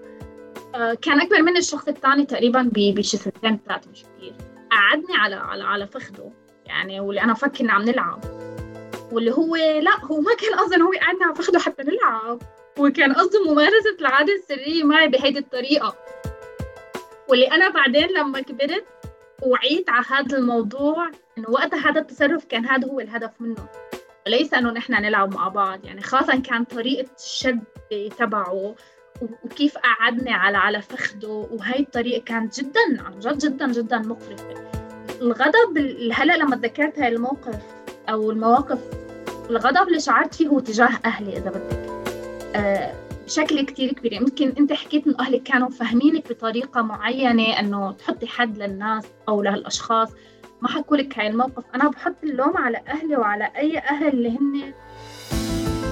[0.75, 4.33] آه، كان أكبر من الشخص الثاني تقريبا بشي سنتين ثلاثة مش كثير
[4.71, 6.31] قعدني على على على فخده
[6.65, 8.19] يعني واللي أنا فكر إنه عم نلعب.
[9.11, 12.41] واللي هو لا هو ما كان قصده هو يقعدنا على فخده حتى نلعب.
[12.79, 15.95] هو كان قصده ممارسة العادة السرية معي بهيدي الطريقة.
[17.29, 18.85] واللي أنا بعدين لما كبرت
[19.43, 23.67] وعيت على هذا الموضوع إنه وقتها هذا التصرف كان هذا هو الهدف منه.
[24.27, 27.63] وليس إنه نحن نلعب مع بعض يعني خاصة كان طريقة الشد
[28.17, 28.75] تبعه
[29.43, 34.53] وكيف قعدني على على فخده وهي الطريقة كانت جدا عن جد جدا جدا مقرفة.
[35.21, 35.77] الغضب
[36.13, 37.59] هلأ لما تذكرت هاي الموقف
[38.09, 38.79] أو المواقف
[39.49, 42.05] الغضب اللي شعرت فيه هو تجاه أهلي إذا بدك.
[42.55, 44.13] أه بشكل كتير كبير.
[44.13, 50.09] يمكن أنت حكيت إنه أهلك كانوا فاهمينك بطريقة معينة إنه تحطي حد للناس أو لهالأشخاص.
[50.61, 51.63] ما حكوا لك هاي الموقف.
[51.75, 54.73] أنا بحط اللوم على أهلي وعلى أي أهل اللي هن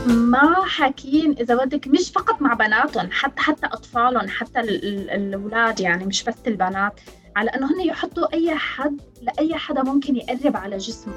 [0.07, 6.23] ما حاكين إذا بدك مش فقط مع بناتهم حتى حتى أطفالهم حتى الأولاد يعني مش
[6.23, 6.99] بس البنات.
[7.35, 11.13] على إنه هن يحطوا أي حد لأي حدا ممكن يقرب على جسمه.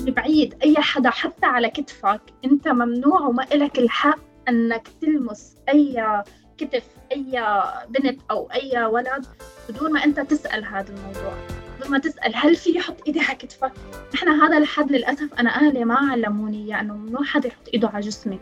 [0.00, 2.20] بعيد أي حدا حتى على كتفك.
[2.44, 6.22] أنت ممنوع وما إلك الحق انك تلمس أي
[6.58, 7.44] كتف أي
[7.88, 9.26] بنت أو أي ولد
[9.68, 11.34] بدون ما أنت تسأل هذا الموضوع
[11.78, 13.72] بدون ما تسأل هل في يحط إيدي على كتفك؟
[14.14, 18.00] نحن هذا الحد للأسف أنا أهلي ما علموني إياه إنه ممنوع حدا يحط إيده على
[18.00, 18.38] جسمي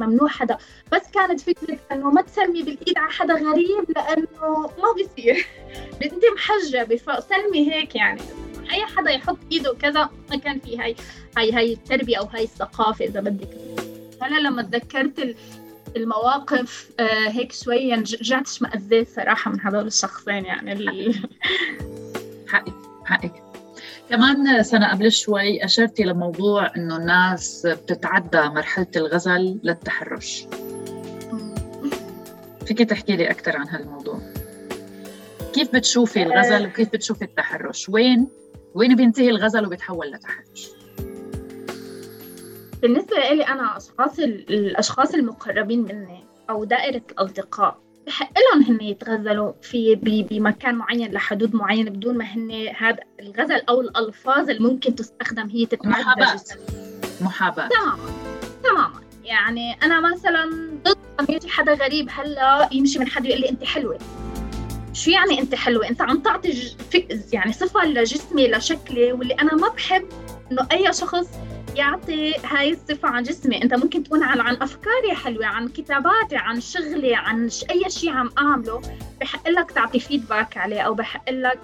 [0.00, 0.58] ممنوع حدا.
[0.92, 5.46] بس كانت فكرة إنه ما تسلمي بالإيد على حدا غريب لأنه ما بيصير.
[6.02, 8.20] انت محجبة فسلمي هيك يعني.
[8.70, 10.96] أي حدا يحط إيده كذا ما كان في هاي
[11.38, 13.85] هاي هاي التربية أو هاي الثقافة إذا بدك.
[14.22, 15.36] أنا لما تذكرت
[15.96, 21.12] المواقف آه هيك شوي رجعت اشمئزيت صراحة من هذول الشخصين يعني
[22.48, 22.74] حقك
[23.04, 23.42] حقك.
[24.10, 30.46] كمان سنة قبل شوي أشرتي لموضوع إنه الناس بتتعدى مرحلة الغزل للتحرش.
[32.66, 34.20] فيك تحكي لي أكثر عن هالموضوع؟
[35.52, 36.66] كيف بتشوفي الغزل آه.
[36.68, 38.28] وكيف بتشوفي التحرش؟ وين
[38.74, 40.75] وين بينتهي الغزل وبيتحول لتحرش؟
[42.82, 49.94] بالنسبة لي أنا أشخاص الأشخاص المقربين مني أو دائرة الأصدقاء بحق لهم هن يتغزلوا في
[50.30, 55.66] بمكان معين لحدود معينة بدون ما هن هذا الغزل أو الألفاظ اللي ممكن تستخدم هي
[55.66, 56.36] تتعدى محاباة.
[57.20, 57.68] محاباة.
[57.68, 58.10] تماما
[58.64, 59.00] تماما.
[59.24, 63.64] يعني أنا مثلا ضد لما يجي حدا غريب هلأ يمشي من حدا يقول لي أنت
[63.64, 63.98] حلوة.
[64.92, 66.76] شو يعني أنت حلوة؟ أنت عم تعطي
[67.32, 70.04] يعني صفة لجسمي لشكلي واللي أنا ما بحب
[70.52, 71.28] إنه أي شخص
[71.76, 73.62] يعطي هاي الصفة عن جسمي.
[73.62, 78.30] أنت ممكن تكون عن, عن أفكاري حلوة عن كتاباتي عن شغلي عن أي شيء عم
[78.38, 78.82] أعمله
[79.20, 81.60] بحق لك تعطي فيدباك عليه أو بحق لك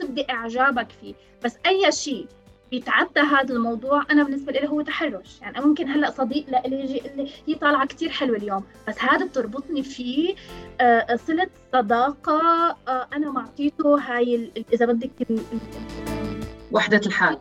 [0.00, 1.14] تبدي إعجابك فيه.
[1.44, 2.26] بس أي شيء
[2.70, 5.40] بيتعدى هذا الموضوع أنا بالنسبة لي هو تحرش.
[5.40, 8.64] يعني ممكن هلأ صديق لإلي يجي يقول لي هي طالعة كثير حلوة اليوم.
[8.88, 10.34] بس هذا بتربطني فيه
[10.80, 15.10] آه صلة صداقة آه أنا معطيته هاي إذا بدك
[16.72, 17.38] وحدة الحال.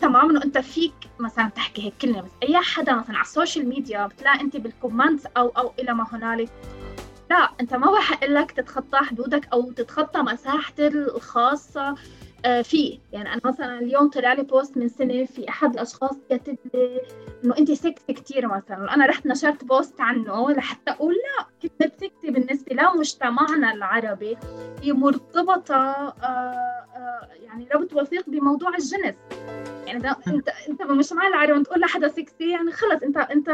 [0.00, 4.06] تمام انه انت فيك مثلا تحكي هيك كلمة بس أي حدا مثلا على السوشيال ميديا
[4.06, 6.50] بتلاقي أنت بال comments أو أو إلى ما هنالك.
[7.30, 11.94] لا أنت ما بحق لك تتخطى حدودك أو تتخطى مساحتي الخاصة.
[12.62, 17.00] فيه يعني أنا مثلا اليوم طلع لي post من سنة في أحد الأشخاص كاتب لي
[17.44, 18.94] إنه انت سكسي كثير مثلا.
[18.94, 24.36] أنا رحت نشرت post عنه لحتى أقول لا كلمه سكسي بالنسبة لمجتمعنا العربي
[24.82, 29.14] هي مرتبطه آه، آه، يعني ربط وثيق بموضوع الجنس.
[29.86, 33.48] يعني أنت أنت بالمجتمع العربي تقول لحدا سكسي يعني خلص أنت أنت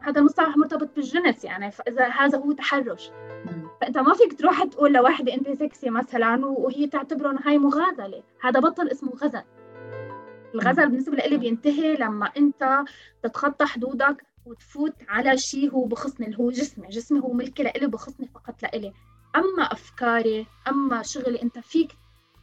[0.00, 3.10] هذا المصطلح مرتبط بالجنس يعني فإذا هذا هو تحرش.
[3.80, 8.60] فأنت ما فيك تروح تقول لواحدة أنت سكسي مثلا وهي تعتبره انه هاي مغازله هذا
[8.60, 9.42] بطل اسمه غزل.
[10.54, 12.84] الغزل بالنسبة لي بينتهي لما أنت
[13.22, 16.88] تتخطى حدودك وتفوت على شيء هو بخصني اللي هو جسمي.
[16.88, 18.92] جسمي هو ملكي لإلي بخصني فقط لإلي.
[19.36, 21.92] أما أفكاري أما شغلي أنت فيك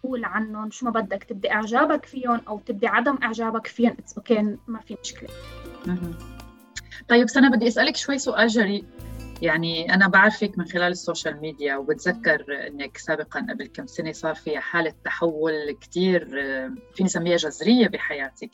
[0.03, 1.23] تقول عنهم شو ما بدك.
[1.23, 3.95] تبدي إعجابك فيهم أو تبدي عدم إعجابك فيهم.
[3.99, 5.29] it's okay ما في مشكلة.
[7.09, 8.85] طيب سنا بدي أسألك شوي سؤال جريء.
[9.41, 14.59] يعني أنا بعرفك من خلال السوشيال ميديا وبتذكر أنك سابقا قبل كم سنة صار في
[14.59, 16.27] حالة تحول كتير
[16.95, 18.51] فيني سميها جذرية بحياتك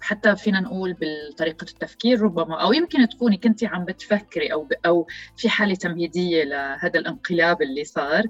[0.00, 5.48] حتى فينا نقول بطريقة التفكير ربما أو يمكن تكوني كنت عم بتفكري أو أو في
[5.48, 8.24] حالة تمهيدية لهذا الانقلاب اللي صار.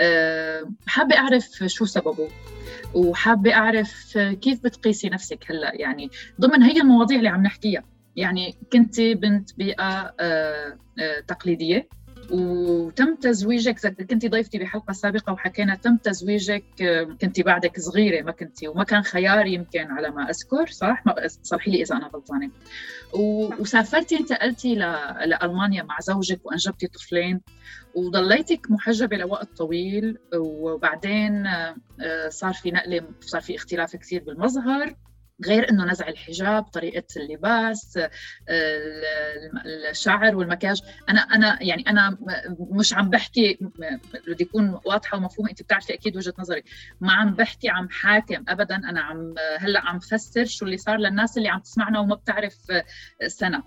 [0.00, 2.28] أه، حابة أعرف شو سببه
[2.94, 7.97] وحابة أعرف كيف بتقيسي نفسك هلأ؟ يعني ضمن هي المواضيع اللي عم نحكيها.
[8.18, 11.88] يعني كنت بنت بيئة آه، آه، تقليدية
[12.30, 18.64] وتم تزويجك كنت ضيفتي بحلقة سابقة وحكينا تم تزويجك آه، كنت بعدك صغيرة ما كنت
[18.64, 21.04] وما كان خيار يمكن على ما أذكر صح؟
[21.42, 22.50] صلحي لي إذا أنا غلطانة.
[23.60, 27.40] وسافرتي انتقلتي لألمانيا مع زوجك وأنجبتي طفلين
[27.94, 31.48] وضليتك محجبة لوقت طويل وبعدين
[32.28, 34.94] صار في نقلة صار في اختلاف كثير بالمظهر.
[35.46, 37.98] غير إنه نزع الحجاب طريقة اللباس
[39.90, 40.82] الشعر والمكياج.
[41.08, 42.18] أنا أنا يعني أنا
[42.58, 43.58] مش عم بحكي
[44.28, 46.62] بدي يكون واضحة ومفهومة أنت بتعرفي أكيد وجهة نظري.
[47.00, 48.76] ما عم بحكي عم حاكم ابدا.
[48.76, 52.54] أنا عم هلأ عم فسر شو اللي صار للناس اللي عم تسمعنا وما بتعرف
[53.26, 53.62] سنة.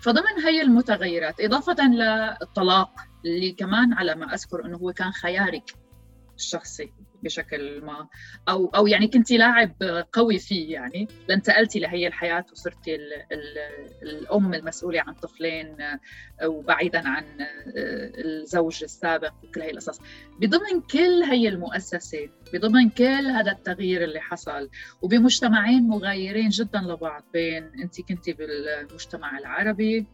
[0.00, 2.90] فضمن هي المتغيرات إضافة للطلاق
[3.24, 5.74] اللي كمان على ما أذكر إنه هو كان خيارك
[6.36, 6.92] الشخصي.
[7.22, 8.08] بشكل ما.
[8.48, 9.74] أو أو يعني كنت لاعب
[10.12, 11.08] قوي فيه يعني.
[11.28, 13.58] لانتقلتي لهي الحياة وصرتي ال ال
[14.02, 15.76] الأم المسؤولة عن طفلين
[16.44, 17.24] وبعيدا عن
[18.24, 20.00] الزوج السابق وكل هي القصص.
[20.40, 24.70] بضمن كل هي المؤسسة بضمن كل هذا التغيير اللي حصل
[25.02, 30.06] وبمجتمعين مغايرين جدا لبعض بين أنت كنتي بالمجتمع العربي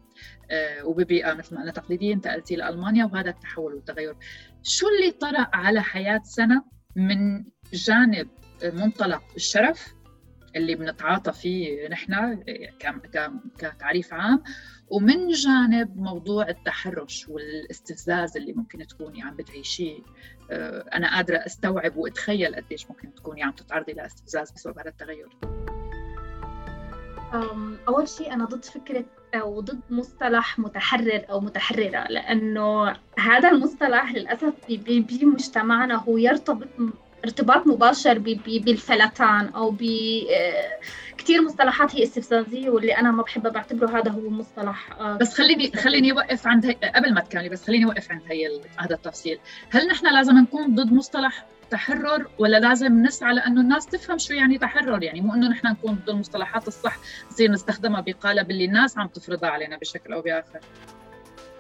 [0.51, 4.17] آه، وببيئة مثل ما أنا تقليديه انتقلتي لألمانيا وهذا التحول والتغير.
[4.63, 8.29] شو اللي طرأ على حياة سنة؟ من جانب
[8.65, 9.95] منطلق الشرف
[10.57, 12.43] اللي بنتعاطى فيه نحن
[13.59, 14.43] كتعريف عام
[14.89, 19.99] ومن جانب موضوع التحرش والاستفزاز اللي ممكن تكوني عم بتعيشيه.
[20.51, 25.29] آه، أنا قادرة أستوعب وأتخيل قديش ممكن تكوني عم تتعرضي لاستفزاز بسبب هذا التغير.
[27.89, 34.53] أول شيء أنا ضد فكرة أو ضد مصطلح متحرر أو متحررة لأنه هذا المصطلح للأسف
[34.69, 36.69] بمجتمعنا هو يرتبط
[37.25, 40.81] ارتباط مباشر بالفلتان أو ب آه،
[41.19, 45.73] كثير مصطلحات هي استفزازية واللي أنا ما بحبها بعتبره هذا هو مصطلح آه، بس خليني
[45.73, 46.77] خليني أوقف عند هي...
[46.95, 49.39] قبل ما تكملي بس خليني أوقف عند هي هذا التفصيل.
[49.71, 54.59] هل نحن لازم نكون ضد مصطلح تحرر ولا لازم نسعى لأنه الناس تفهم شو يعني
[54.59, 56.99] تحرر؟ يعني مو إنه نحن نكون ضد المصطلحات الصح
[57.31, 60.61] نصير نستخدمها بقالب اللي الناس عم تفرضها علينا بشكل أو بآخر.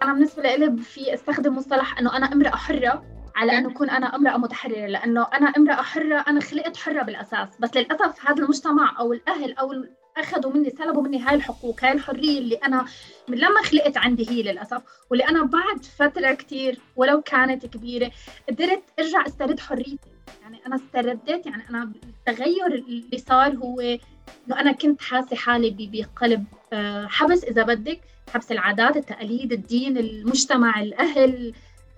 [0.02, 3.04] أنا بالنسبة لي في أستخدم مصطلح إنه أنا امرأة حرة.
[3.36, 7.48] على انه أكون أنا امرأة متحررة لأنه أنا امرأة حرة أنا خلقت حرة بالأساس.
[7.60, 9.84] بس للأسف هذا المجتمع أو الأهل أو
[10.16, 12.86] أخذوا مني سلبوا مني هاي الحقوق هاي الحرية اللي أنا
[13.28, 14.82] من لما خلقت عندي هي للأسف.
[15.10, 18.10] واللي اانا بعد فترة كثير ولو كانت كبيرة
[18.48, 20.10] قدرت أرجع أسترد حريتي.
[20.42, 21.92] يعني أنا استرديت يعني أنا
[22.28, 28.00] التغير اللي صار هو إنه أنا كنت حاسة حالي بقلب آه، حبس إذا بدك
[28.34, 31.52] حبس العادات التقاليد الدين المجتمع الأهل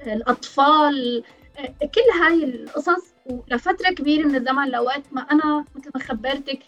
[0.06, 1.24] الأطفال
[1.80, 6.58] كل هاي القصص ولفترة كبيرة من الزمن لوقت ما أنا مثل ما خبرتك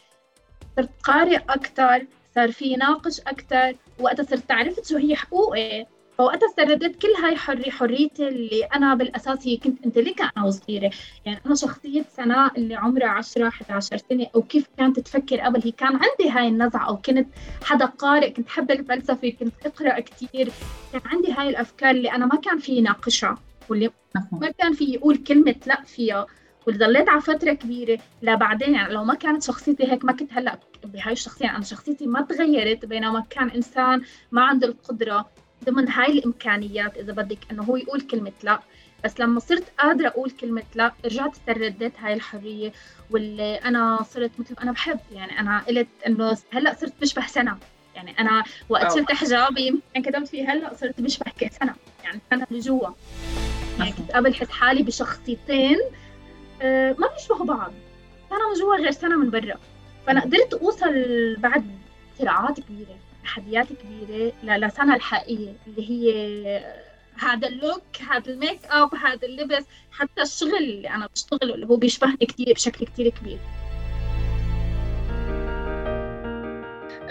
[0.76, 5.86] صرت قارئ أكثر صار في ناقش أكثر وقتها صرت عرفت شو هي حقوقي.
[6.20, 10.90] فوقتها استردت كل هاي حري حريتي اللي أنا بالأساس هي كنت امتلكها أنا وصغيرة.
[11.24, 15.70] يعني أنا شخصية سناء اللي عمرها 10 11 سنة أو كيف كانت تفكر قبل هي
[15.70, 17.28] كان عندي هاي النزعة أو كنت
[17.64, 20.52] حدا قارئ كنت حب الفلسفة كنت أقرأ كثير
[20.92, 23.90] كان عندي هاي الأفكار اللي أنا ما كان في ناقشها واللي
[24.32, 26.26] ما كان في يقول كلمة لا فيها.
[26.68, 31.12] وظليت على فترة كبيرة لبعدين يعني لو ما كانت شخصيتي هيك ما كنت هلأ بهاي
[31.12, 31.44] الشخصية.
[31.44, 34.02] يعني أنا شخصيتي ما تغيرت بينما كان إنسان
[34.32, 35.30] ما عنده القدرة
[35.64, 38.60] ضمن هاي الإمكانيات إذا بدك إنه هو يقول كلمة لا.
[39.04, 42.72] بس لما صرت قادرة أقول كلمة لا رجعت استرديت هاي الحرية
[43.10, 44.98] واللي أنا صرت مثل أنا بحب.
[45.12, 47.58] يعني أنا قلت إنه هلأ صرت بشبه سنة.
[47.94, 51.74] يعني أنا وقت شلت حجابي يمكن كتبت فيه هلأ صرت بشبه سنة.
[52.04, 52.88] يعني سنة اللي جوا
[53.78, 55.78] يعني كنت قبل حس حالي بشخصيتين
[56.62, 57.72] آه، ما بيشبهوا بعض.
[58.30, 59.54] سنة من جوا غير سنة من برا.
[60.06, 60.94] فأنا قدرت أوصل
[61.38, 61.64] بعد
[62.18, 62.96] صراعات كبيرة.
[63.24, 64.32] تحديات كبيرة.
[64.42, 66.80] لسنة الحقيقية اللي هي
[67.18, 72.16] هذا اللوك هذا الميك أب هذا اللبس حتى الشغل اللي أنا بشتغله اللي هو بيشبهني
[72.16, 73.38] كثير بشكل كثير كبير.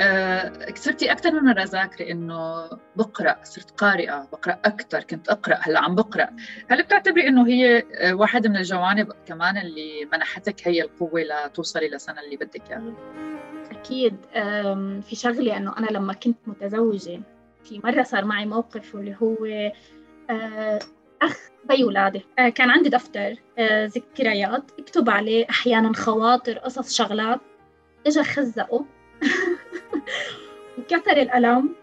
[0.02, 5.80] أه صرتي أكثر من مره ذاكري إنه بقرأ صرت قارئة بقرأ أكثر كنت أقرأ هلأ
[5.80, 6.30] عم بقرأ.
[6.70, 7.84] هل بتعتبري إنه هي
[8.14, 12.94] واحد من الجوانب كمان اللي منحتك هي القوة لتوصلي لسنة اللي بدك إياها؟
[13.72, 14.16] أكيد
[15.02, 17.22] في شغلة أنه أنا لما كنت متزوجة
[17.64, 19.38] في مرة صار معي موقف واللي هو
[20.30, 20.80] آه،
[21.22, 21.38] أخ
[21.70, 27.40] بي ولادي آه، كان عندي دفتر آه، ذكريات اكتب عليه أحيانا خواطر قصص شغلات.
[28.08, 28.86] إجا خزقه
[30.78, 31.76] وكسر القلم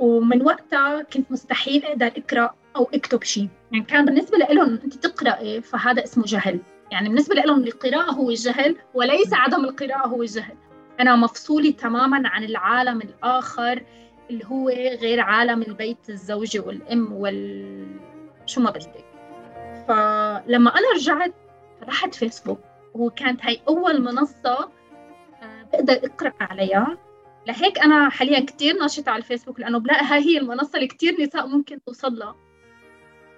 [0.00, 5.62] ومن وقتها كنت مستحيل أقدر أقرأ أو أكتب شيء يعني كان بالنسبة لهم أنت تقرأي
[5.62, 6.60] فهذا اسمه جهل.
[6.90, 10.54] يعني بالنسبة لهم القراءة هو الجهل وليس عدم القراءة هو الجهل
[11.02, 13.82] أنا مفصولة تماما عن العالم الآخر
[14.30, 17.86] اللي هو غير عالم البيت الزوجي والأم وال
[18.46, 19.04] شو ما بدك
[19.88, 21.34] فلما أنا رجعت
[21.80, 22.60] فتحت فيسبوك
[22.94, 24.70] وكانت هاي أول منصة
[25.42, 26.98] آه، بقدر أقرأ عليها.
[27.46, 31.46] لهيك أنا حاليا كتير ناشطة على الفيسبوك لأنه بلاقي هاي هي المنصة اللي كتير نساء
[31.46, 32.36] ممكن توصل لها.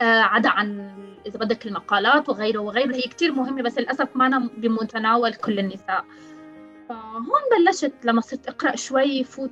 [0.03, 0.95] آه، عدا عن
[1.27, 6.05] إذا بدك المقالات وغيره وغيره هي كتير مهمة بس للأسف ما بمتناول كل النساء.
[6.89, 9.51] فهون بلشت لما صرت أقرأ شوي فوت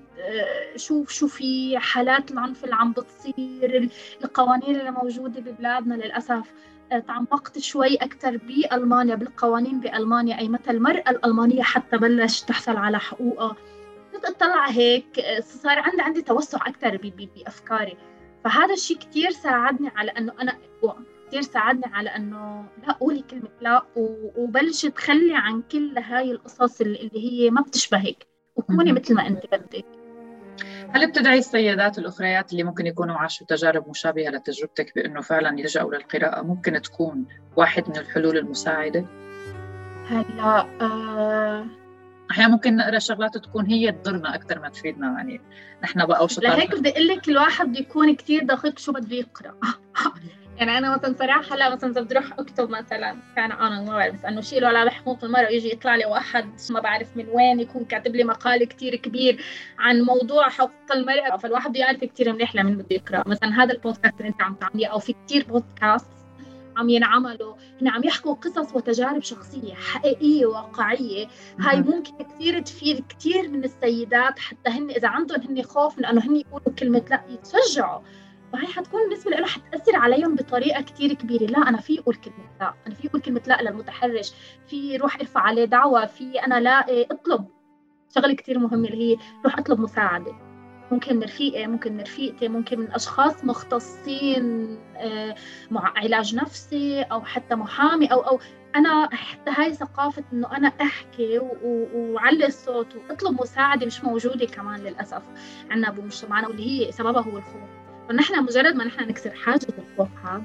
[0.76, 3.90] شوف شو في حالات العنف اللي عم بتصير
[4.24, 6.52] القوانين اللي موجودة ببلادنا للأسف.
[6.92, 10.38] آه، تعمقت شوي أكثر بألمانيا بالقوانين بألمانيا.
[10.38, 13.56] أي متى المراه الألمانية حتى بلش تحصل على حقوقها.
[14.12, 17.96] صرت أطلع هيك آه، صار عندي عندي توسع أكثر بأفكاري.
[18.44, 20.58] فهذا الشيء كثير ساعدني على إنه أنا
[21.32, 23.82] كثير ساعدني على إنه لا قولي كلمه لا
[24.36, 28.26] وبلشي تخلي عن كل هاي القصص اللي هي ما بتشبهك
[28.56, 29.84] وكوني مثل ما أنت بدك.
[30.90, 36.42] هل بتدعي السيدات الأخريات اللي ممكن يكونوا عاشوا تجارب مشابهة لتجربتك بأنه فعلا يلجأوا للقراءة
[36.42, 37.24] ممكن تكون
[37.56, 39.06] واحد من الحلول المساعدة؟
[40.08, 41.66] هلا آه
[42.30, 45.40] أحيانا ممكن نقرأ شغلات تكون هي تضرنا أكثر ما تفيدنا يعني
[45.82, 49.54] نحن بقى وشطار لهيك بدي أقول لك الواحد بده يكون كثير دقيق شو بده يقرأ.
[50.56, 54.26] يعني أنا مثلا صراحة هلا مثلا اذا بدي أروح أكتب مثلا كان أنا ما بعرف
[54.26, 57.84] انه شيء له علاقه بحقوق المراه يجي يطلع لي واحد ما بعرف من وين يكون
[57.84, 59.44] كاتب لي مقال كثير كبير
[59.78, 63.22] عن موضوع حقوق المراه فالواحد بده يعرف كثير منيح لمين بده يقرأ.
[63.26, 66.06] مثلا هذا البودكاست اللي أنت عم تعمليه أو في كثير بودكاست
[66.76, 71.26] عم ينعملوا هن عم يحكوا قصص وتجارب شخصية حقيقية واقعية
[71.58, 76.26] هاي ممكن كثير تفيد كثير من السيدات حتى هن إذا عندهم هن خوف من أنه
[76.26, 78.00] هن يقولوا كلمة لا يتشجعوا.
[78.52, 81.44] فهي حتكون بالنسبة له حتأثر عليهم بطريقة كثير كبيرة.
[81.44, 84.32] لا أنا في أقول كلمة لا أنا في أقول كلمة لا للمتحرش.
[84.66, 87.46] في روح ارفع عليه دعوة في أنا لاقي اطلب.
[88.14, 90.32] شغلة كثير مهمة اللي هي روح اطلب مساعدة.
[90.92, 95.34] ممكن من رفيقي ممكن من رفيقتي ممكن من أشخاص مختصين آه،
[95.70, 98.38] مع علاج نفسي أو حتى محامي أو أو
[98.76, 101.38] أنا حتى هاي ثقافة إنه أنا أحكي
[101.94, 105.22] وعلي الصوت وأطلب مساعدة مش موجودة كمان للأسف
[105.70, 107.81] عندنا بمجتمعنا واللي هي سببها هو الخوف.
[108.12, 110.42] فنحن مجرد ما نحن نكسر حاجز الخوف هذا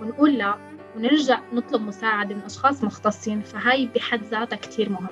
[0.00, 0.54] ونقول لا
[0.96, 5.08] ونرجع نطلب مساعدة من أشخاص مختصين فهاي بحد ذاتها كتير مهم.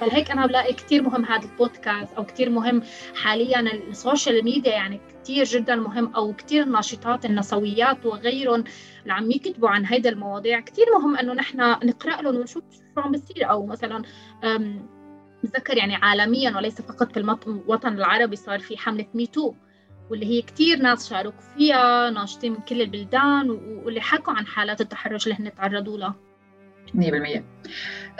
[0.00, 2.82] فلهيك أنا بلاقي كتير مهم هذا البودكاست أو كتير مهم
[3.14, 8.64] حاليا السوشيال ميديا؟ يعني كتير جدا مهم أو كتير الناشطات النسويات وغيرهم
[9.02, 10.60] اللي عم يكتبوا عن هيدا المواضيع.
[10.60, 12.64] كتير مهم إنه نحن نقرأ لهم ونشوف
[12.94, 14.02] شو عم بيصير أو مثلا
[15.44, 19.54] بتذكر يعني عالميا وليس فقط في الوطن العربي صار في حملة Me Too
[20.10, 25.26] واللي هي كتير ناس شاركوا فيها ناشطين من كل البلدان واللي حكوا عن حالات التحرش
[25.26, 26.14] اللي هن تعرضوا لها.
[26.94, 27.44] 100%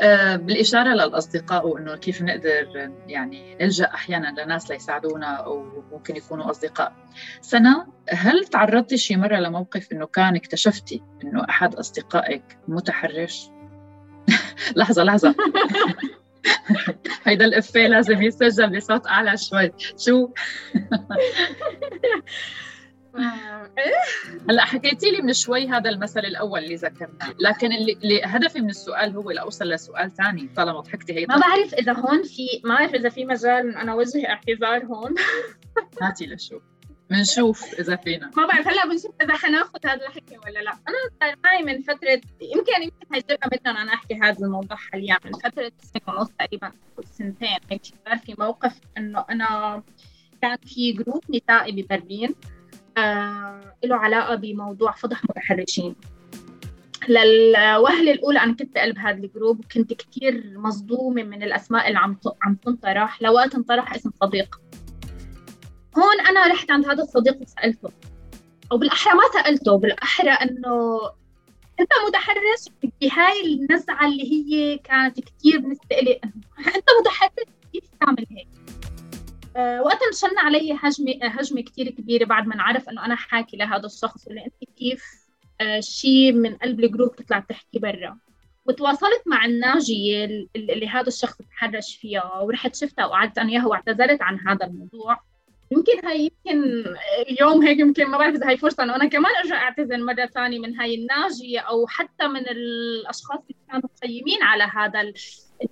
[0.00, 6.92] أه بالإشارة للأصدقاء وإنه كيف نقدر يعني نلجأ أحيانا لناس ليساعدونا أو ممكن يكونوا أصدقاء.
[7.40, 13.50] سنة هل تعرضتي شي مرة لموقف إنه كان اكتشفتي إنه أحد أصدقائك متحرش؟
[14.76, 15.34] لحظة لحظة.
[17.24, 19.72] هيدا الإفيه لازم يسجل بصوت أعلى شوي.
[19.98, 20.28] شو؟
[24.50, 27.34] هلأ حكيتي لي من شوي هذا المثل الأول اللي ذكرناه.
[27.40, 31.92] لكن اللي, هدفي من السؤال هو لأوصل لسؤال ثاني طالما ضحكتي هي ما بعرف إذا
[31.92, 35.14] هون في ما بعرف إذا في مجال أنا أوجه اعتذار هون.
[36.02, 36.62] هاتي لشوف
[37.10, 38.30] بنشوف إذا فينا.
[38.36, 40.70] ما بعرف هلأ بنشوف إذا حناخذ هذا الحكي ولا لأ.
[40.70, 45.16] أنا صار معي من فترة يمكن يمكن هي جرأة مثلا أنا أحكي هذا الموضوع حاليا.
[45.24, 46.72] من فترة سنة ونص تقريبا
[47.04, 47.82] سنتين هيك.
[48.06, 49.82] صار في موقف إنه أنا
[50.42, 52.34] كان في group نسائي ببرلين
[52.98, 55.96] آه له علاقة بموضوع فضح متحرشين.
[57.08, 62.18] للوهلة الأولى أنا كنت بقلب هذا ال group وكنت كثير مصدومة من الأسماء اللي عم
[62.42, 63.22] عم تنطرح.
[63.22, 64.60] لوقت انطرح اسم صديق.
[65.98, 67.90] هون أنا رحت عند هذا الصديق وسألته.
[68.72, 71.00] أو بالأحرى ما سألته بالأحرى إنه
[71.80, 76.20] أنت متحرش؟ بهاي النزعة اللي هي كانت كثير بالنسبة لي
[76.76, 78.48] أنت متحرش؟ كيف تعمل هيك؟
[79.56, 83.86] أه وقتها نشن علي هجمة هجمة كثير كبيرة بعد ما نعرف إنه أنا حاكي لهذا
[83.86, 85.04] الشخص اللي أنت كيف
[85.60, 88.18] أه شيء من قلب الجروب تطلع تحكي برا.
[88.66, 90.24] وتواصلت مع الناجية
[90.56, 95.20] اللي هذا الشخص تحرش فيها ورحت شفتها وقعدت أنا إياها واعتذرت عن هذا الموضوع.
[95.70, 96.84] يمكن هاي يمكن
[97.28, 100.58] اليوم هيك يمكن ما بعرف إذا هي فرصة انه أنا كمان أرجع أعتذر مرة ثانية
[100.58, 105.12] من هاي الناجية أو حتى من الأشخاص اللي كانوا مقيمين على هذا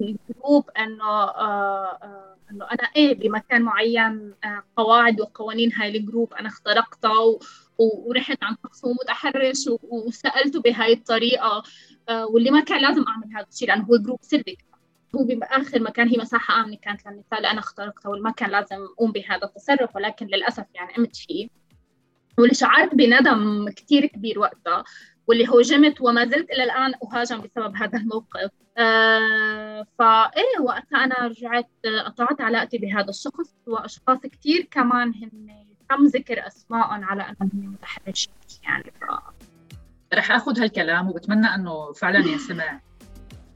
[0.01, 6.03] ال group إنه آه، آه، إنه أنا إيه بمكان معين آه، قواعد وقوانين هاي ال
[6.03, 7.39] group أنا اخترقتها
[7.79, 11.63] ورحت عن شخص متحرش وسألته بهاي الطريقة
[12.09, 14.59] واللي ما كان لازم أعمل هذا الشيء لأنه هو group سري.
[15.15, 19.13] هو بآخر مكان هي مساحة آمنة كانت للنساء أنا اخترقتها واللي ما كان لازم أقوم
[19.13, 21.49] بهذا التصرف ولكن للأسف يعني قمت فيه
[22.39, 24.85] واللي شعرت بندم كثير كبير وقتها
[25.27, 28.51] واللي هوجمت وما زلت إلى الآن أهاجم بسبب هذا الموقف.
[28.79, 31.71] آه فإيه وقتها أنا رجعت
[32.07, 38.93] قطعت علاقتي بهذا الشخص وأشخاص كثير كمان هن تم ذكر أسمائهم على أنهم متحرشين يعني.
[39.01, 39.05] ف...
[40.15, 42.81] رح آخذ هالكلام وبتمنى إنه فعلا ينسمع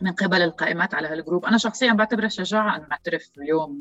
[0.00, 1.44] من قبل القائمات على هالجروب.
[1.44, 3.80] أنا شخصيا بعتبرها شجاعة انه نعترف اليوم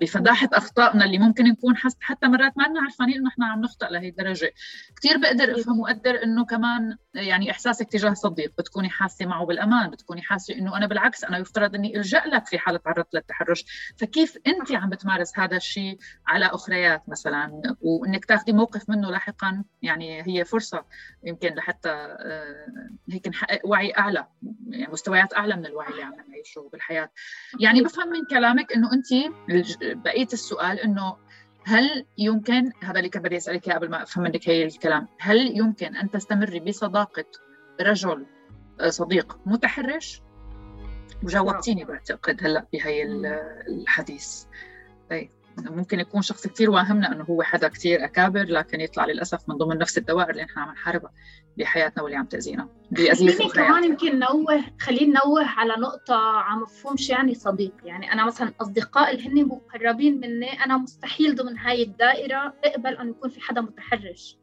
[0.00, 4.08] بفضاحة أخطائنا اللي ممكن نكون حتى مرات ما لنا عرفانين إنه إحنا عم نخطئ لهي
[4.08, 4.52] الدرجة.
[4.96, 10.22] كثير بقدر أفهم وقدر إنه كمان يعني إحساسك تجاه صديق بتكوني حاسة معه بالأمان بتكوني
[10.22, 13.64] حاسة إنه أنا بالعكس أنا يفترض إني ألجأ لك في حالة تعرضت للتحرش.
[13.98, 20.22] فكيف أنت عم بتمارس هذا الشيء على أخريات مثلا؟ وإنك تاخذي موقف منه لاحقا يعني
[20.26, 20.84] هي فرصة
[21.24, 22.66] يمكن لحتى آه،
[23.10, 24.26] هيك نحقق وعي أعلى
[24.68, 27.10] يعني مستويات أعلى من الوعي اللي عم نعيشه بالحياة.
[27.60, 29.12] يعني بفهم من كلامك إنه أنت
[29.80, 31.16] بقية السؤال إنه
[31.64, 35.96] هل يمكن هذا اللي كان بدي أسألك قبل ما أفهم منك هي الكلام هل يمكن
[35.96, 37.24] أن تستمري بصداقة
[37.80, 38.26] رجل
[38.80, 40.22] آه، صديق متحرش؟
[41.22, 43.02] وجاوبتيني بعتقد هلأ بهي
[43.68, 44.44] الحديث.
[45.10, 45.30] طيب.
[45.58, 49.78] ممكن يكون شخص كثير واهمنا إنه هو حدا كثير أكابر لكن يطلع للأسف من ضمن
[49.78, 51.10] نفس الدوائر اللي نحن عم نحاربها
[51.58, 57.12] بحياتنا واللي عم تأذينا بأزمة كمان يمكن نوه خلينا نوه على نقطة على مفهوم شو
[57.12, 57.72] يعني صديق.
[57.84, 63.08] يعني أنا مثلا أصدقاء اللي هن مقربين مني أنا مستحيل ضمن هاي الدائرة أقبل أن
[63.08, 64.38] يكون في حدا متحرش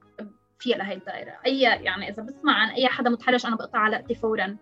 [0.59, 1.33] فيها لهي الدائرة.
[1.45, 4.57] أي يعني إذا بسمع عن أي حدا متحرش أنا بقطع علاقتي فورا.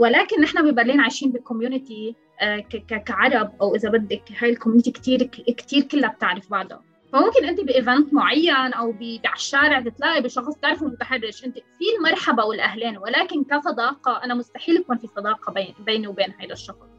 [0.00, 2.58] ولكن نحن ببرلين عايشين ب community آه،
[3.06, 5.22] كعرب أو إذا بدك هاي ال community كثير
[5.56, 6.82] كثير كلها بتعرف بعضها.
[7.12, 11.44] فممكن أنت ب event معين أو على الشارع تتلاقي بشخص تعرفه متحرش.
[11.44, 16.52] أنت في المرحبا والأهلين ولكن كصداقة أنا مستحيل يكون في صداقة بين بيني وبين هذا
[16.52, 16.89] الشخص.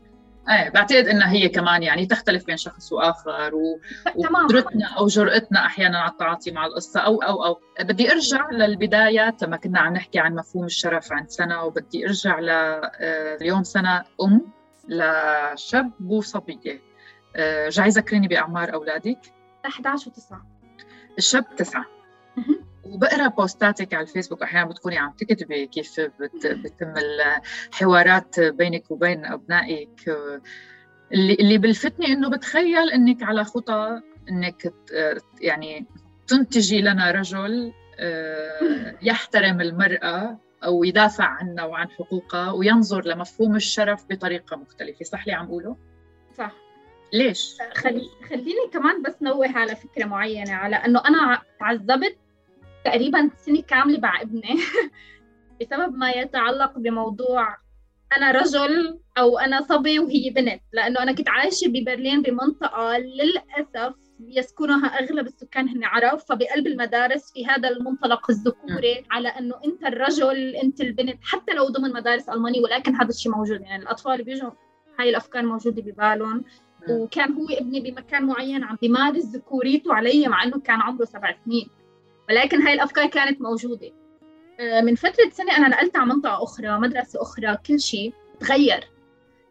[0.50, 3.80] إيه بعتقد إنها هي كمان يعني تختلف بين شخص وآخر و...
[4.16, 9.58] وقدرتنا أو جرأتنا أحيانا على التعاطي مع القصة أو أو أو بدي أرجع للبدايات لما
[9.58, 14.42] كنا عم نحكي عن مفهوم الشرف عند سنة وبدي أرجع ل آه، اليوم سنة أم
[14.88, 16.82] لشاب وصبية.
[17.36, 19.20] آه، جاي ذكريني بأعمار أولادك.
[19.66, 20.36] 11 و9
[21.18, 22.01] الشاب تسعة.
[22.92, 26.94] وبقرا بقرا بوستاتك على الفيسبوك أحيانا بتكوني عم تكتبي كيف بت بتم
[27.68, 30.10] الحوارات بينك وبين أبنائك.
[31.14, 34.74] اللي اللي بلفتني إنه بتخيل إنك على خطى إنك
[35.42, 35.86] يعني
[36.28, 44.58] تنتجي لنا رجل آه، يحترم المرأة أو يدافع عنها وعن حقوقها وينظر لمفهوم الشرف بطريقة
[44.58, 45.06] مختلفة.
[45.06, 45.78] صح لي عم اقوله
[46.38, 46.52] صح.
[47.14, 52.18] ليش؟ خلي خليني كمان بس نوه على فكرة معينة على إنه أنا تعذبت
[52.86, 54.60] تقريبا سنة كاملة مع ابني
[55.62, 57.58] بسبب ما يتعلق بموضوع
[58.18, 60.62] أنا رجل أو أنا صبي وهي بنت.
[60.74, 67.48] لأنه أنا كنت عايشة ببرلين بمنطقة للأسف يسكنها أغلب السكان هن عرب فبقلب المدارس في
[67.48, 72.96] هذا المنطلق الذكوري على أنه أنت الرجل أنت البنت حتى لو ضمن مدارس ألمانية ولكن
[72.96, 73.62] هذا الشيء موجود.
[73.62, 74.52] يعني الأطفال بيجوا
[75.00, 76.44] هاي الأفكار موجودة ببالهم.
[76.90, 81.70] وكان هو ابني بمكان معين عم بيمارس ذكوريته علي مع إنه كان عمره سبع سنين.
[82.32, 83.92] ولكن هاي الأفكار كانت موجودة.
[84.60, 88.88] آه، من فترة سنة أنا نقلت على منطقة أخرى مدرسة أخرى كل شيء تغير.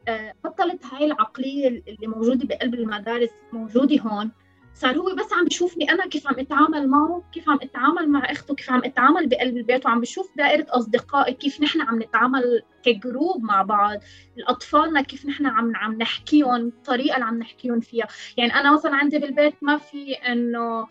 [0.09, 4.31] آه، بطلت هاي العقلية اللي موجودة بقلب المدارس موجودة هون.
[4.74, 8.55] صار هو بس عم بيشوفني أنا كيف عم أتعامل معه كيف عم أتعامل مع أخته
[8.55, 13.62] كيف عم أتعامل بقلب البيت وعم بيشوف دائرة أصدقائي كيف نحن عم نتعامل كجروب مع
[13.62, 13.99] بعض.
[14.39, 18.07] الأطفالنا كيف نحن عم عم نحكيهم الطريقة اللي عم نحكيهم فيها.
[18.37, 20.87] يعني أنا مثلا عندي بالبيت ما في إنه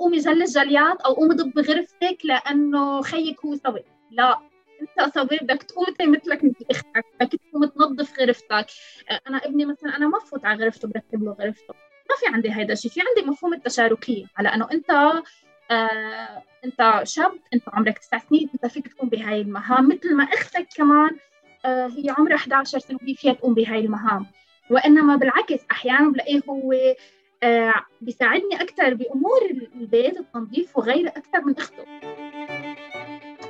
[0.00, 3.84] قومي جلي الجليات أو قومي ضب غرفتك لأنه خيك هو سوي.
[4.10, 4.38] لا
[4.80, 8.66] أنت صبي بدك تقوم مثلك مثل أختك بدك تقوم تنظف غرفتك.
[9.28, 11.74] أنا ابني مثلا أنا ما بفوت على غرفته برتب له غرفته.
[12.10, 14.24] ما في عندي هيدا الشيء في عندي مفهوم التشاركية.
[14.36, 14.90] على أنه أنت
[15.70, 19.88] آه أنت شاب أنت عمرك تسع سنين أنت فيك تقوم بهاي المهام.
[19.88, 21.10] مثل ما أختك كمان
[21.64, 24.26] آه هي عمرها 11 سنة وهي فيها تقوم بهاي المهام.
[24.70, 26.72] وإنما بالعكس أحيانا بلاقيه هو
[27.42, 29.40] آه بيساعدني أكثر بأمور
[29.74, 31.84] البيت التنظيف وغيره أكثر من أخته.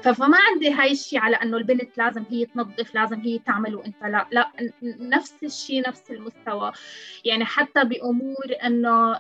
[0.02, 4.26] فما عندي هاي الشيء على إنه البنت لازم هي تنظف لازم هي تعمل وإنت لا
[4.32, 4.50] لا
[4.82, 6.72] نفس الشيء نفس المستوى.
[7.24, 9.12] يعني حتى بأمور إنه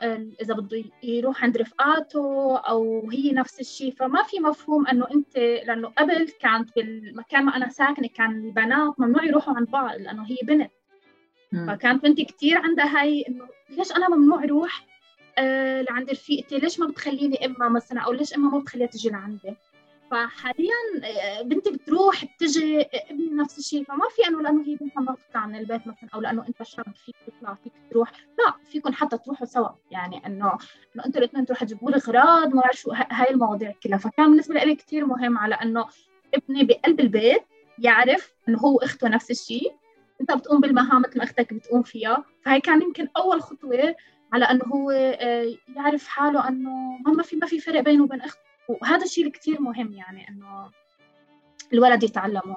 [0.42, 5.88] إذا بده يروح عند رفقاته أو هي نفس الشيء فما في مفهوم إنه إنت لأنه
[5.88, 10.70] قبل كانت بالمكان ما أنا ساكنة كان البنات ممنوع يروحوا عند بعض لأنه هي بنت.
[11.52, 14.86] فكانت بنتي كثير عندها هاي إنه ليش أنا ممنوع أروح
[15.38, 19.54] آه لعند رفيقتي؟ ليش ما بتخليني امها مثلا؟ أو ليش امها ما بتخليها تجي لعندي؟
[20.10, 20.74] فحاليا
[21.04, 23.84] آه، بنتي بتروح بتجي ابني نفس الشيء.
[23.84, 26.94] فما في أنه لأنه هي بنتها ما بتطلع من البيت مثلا أو لأنه أنت شاب
[27.04, 28.12] فيك تطلع فيك تروح.
[28.12, 29.68] لا فيكم حتى تروحوا سوا.
[29.90, 30.58] يعني إنه
[30.96, 33.98] إنه أنتوا الاثنين تروحوا تجيبوا لي اغراض ما شو هاي المواضيع كلها.
[33.98, 35.86] فكان بالنسبة لي كثير مهم على إنه
[36.34, 37.42] ابني بقلب البيت
[37.78, 39.79] يعرف إنه هو إخته نفس الشيء.
[40.20, 42.24] انت بتقوم بالمهام مثل ما أختك بتقوم فيها.
[42.44, 43.94] فهي كان يمكن أول خطوة
[44.32, 48.40] على إنه هو آه، يعرف حاله إنه ما في ما في فرق بينه وبين أخته.
[48.68, 50.70] وهذا الشيء كثير مهم يعني إنه
[51.72, 52.56] الولد يتعلمه.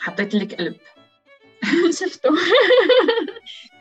[0.00, 0.76] حطيت لك قلب.
[2.00, 2.30] شفته.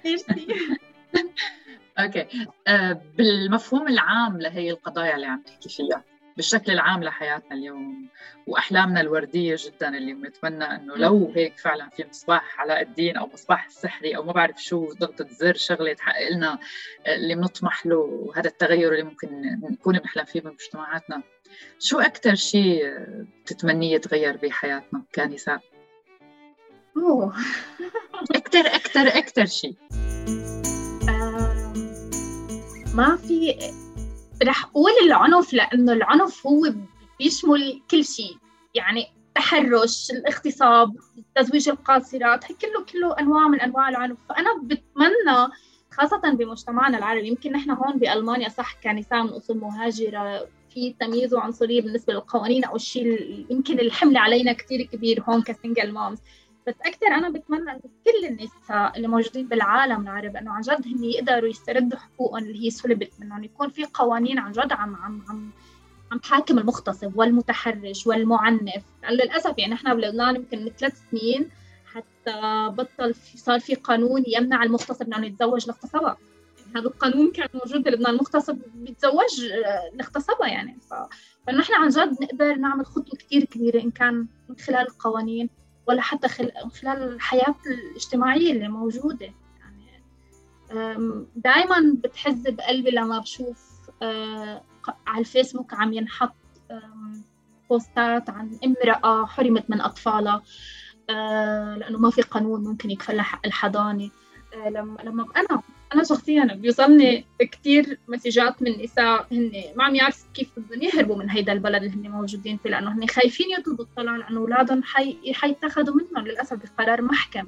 [2.00, 2.28] أوكي.
[2.68, 6.04] آه بالمفهوم العام لهي القضايا اللي عم تحكي فيها.
[6.38, 8.10] بالشكل العام لحياتنا اليوم.
[8.48, 13.66] وأحلامنا الوردية جدا اللي بنتمنى إنه لو هيك فعلا في مصباح علاء الدين أو مصباح
[13.66, 16.60] السحري أو ما بعرف شو ضغطه زر شغلة تحقق لنا
[17.08, 21.24] اللي بنطمح له وهذا التغير اللي ممكن نكون بنحلم فيه بمجتمعاتنا
[21.80, 22.84] شو أكثر شيء
[23.44, 25.60] بتتمنيه يتغير بحياتنا كنساء؟
[26.98, 27.34] أوه.
[28.36, 29.76] أكثر أكثر أكثر شيء.
[32.96, 33.58] ما في
[34.44, 36.74] رح أقول العنف لأنه العنف هو
[37.20, 38.38] بيشمل كل شيء.
[38.76, 40.96] يعني التحرش الاغتصاب
[41.36, 44.18] تزويج القاصرات كله كله أنواع من أنواع العنف.
[44.30, 45.54] فأنا بتمنى
[45.92, 51.82] خاصة بمجتمعنا العربي يمكن نحن هون بألمانيا صح كنساء من أصول مهاجرة في تمييز وعنصرية
[51.82, 56.18] بالنسبة للقوانين أو الشيء يمكن الحمل علينا كثير كبير هون كسنجل مامز
[56.68, 61.04] بس أكثر أنا بتمنى إنه كل النساء اللي موجودين بالعالم العربي إنه عن جد هن
[61.04, 65.52] يقدروا يستردوا حقوقهم اللي هي سلبت منهم يكون في قوانين عن جد عم عم عم
[66.12, 68.84] عم تحاكم المغتصب والمتحرش والمعنف.
[69.10, 71.50] للأسف يعني إحنا بلبنان يمكن من ثلاث سنين
[71.86, 77.50] حتى بطل في صار في قانون يمنع المغتصب إنه يتزوج الاغتصبها يعني هذا القانون كان
[77.54, 79.42] موجود بلبنان المغتصب بيتزوج
[79.94, 80.78] الاغتصبها يعني.
[80.90, 80.94] ف...
[81.48, 85.50] فنحن عن جد نقدر نعمل خطوة كثير كبيرة إن كان من خلال القوانين.
[85.88, 89.34] ولا حتى خلال الحياة الاجتماعية اللي موجودة.
[89.60, 90.02] يعني
[91.36, 93.74] دائما بتحز بقلبي لما بشوف
[95.08, 96.36] على الفيسبوك عم ينحط
[97.70, 100.44] بوستات عن امرأة حرمت من أطفالها
[101.78, 104.10] لأنه ما في قانون ممكن يكفلها حق الحضانة
[104.66, 105.62] لما لما أنا
[105.94, 111.30] أنا شخصيا بيوصلني كثير مسجات من نساء هن ما عم يعرفوا كيف بدهم يهربوا من
[111.30, 115.34] هيدا البلد اللي هن موجودين فيه لأنه هن خايفين يطلبوا الطلاق لأنه أولادهم حي...
[115.34, 117.46] حيتخذوا منهم للأسف بقرار محكم.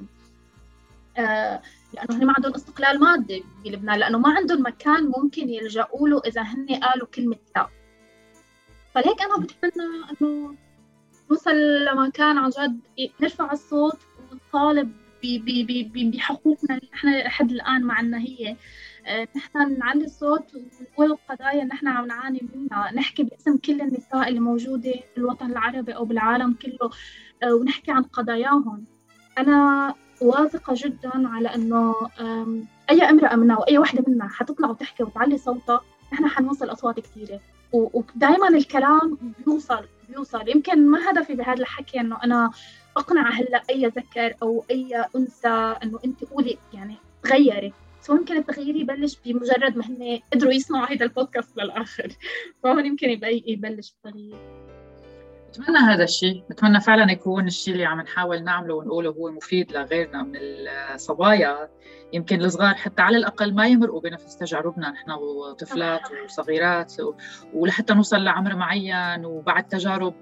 [1.16, 1.62] آه
[1.94, 6.42] لأنه هن ما عندهم استقلال مادي بلبنان لأنه ما عندهم مكان ممكن يلجأوا له إذا
[6.42, 7.66] هن قالوا كلمة لا.
[8.94, 9.86] فليك أنا بتمنى
[10.22, 10.54] إنه
[11.30, 12.80] نوصل لمكان عن جد
[13.20, 13.98] نرفع الصوت
[14.32, 14.92] ونطالب
[15.22, 16.76] بحقوقنا.
[16.76, 18.56] اللي نحن لحد الآن معنا هي.
[19.06, 22.92] آه، نحن نعلي الصوت ونقول القضايا اللي نحن عم نعاني منها.
[22.92, 26.90] نحكي باسم كل النساء اللي موجودة في الوطن العربي أو بالعالم كله
[27.42, 28.84] آه، ونحكي عن قضاياهم.
[29.38, 31.94] أنا واثقة جدا على إنه
[32.90, 35.80] أي امرأة منا وأي وحدة منا حتطلع وتحكي وتعلي صوتها
[36.12, 37.40] نحن حنوصل أصوات كثيرة.
[37.72, 42.50] ودائما الكلام بيوصل بيوصل يمكن ما هدفي بهذا الحكي إنه أنا
[42.96, 47.72] أقنع هلأ أي ذكر أو أي أنثى إنه أنت قولي يعني تغيري.
[48.00, 52.12] سو يمكن التغيير يبلش بمجرد ما هن قدروا يسمعوا هذا البودكاست للآخر.
[52.62, 53.08] فهون يمكن
[53.46, 54.75] يبلش التغيير.
[55.58, 56.44] بتمنى هذا الشيء.
[56.50, 60.32] بتمنى فعلا يكون الشيء اللي عم نحاول نعمله ونقوله هو مفيد لغيرنا من
[60.94, 61.68] الصبايا.
[62.12, 64.90] يمكن الصغار حتى على الأقل ما يمرقوا بنفس تجاربنا.
[64.90, 66.94] نحن وطفلات وصغيرات
[67.52, 70.14] ولحتى نوصل لعمر معين وبعد تجارب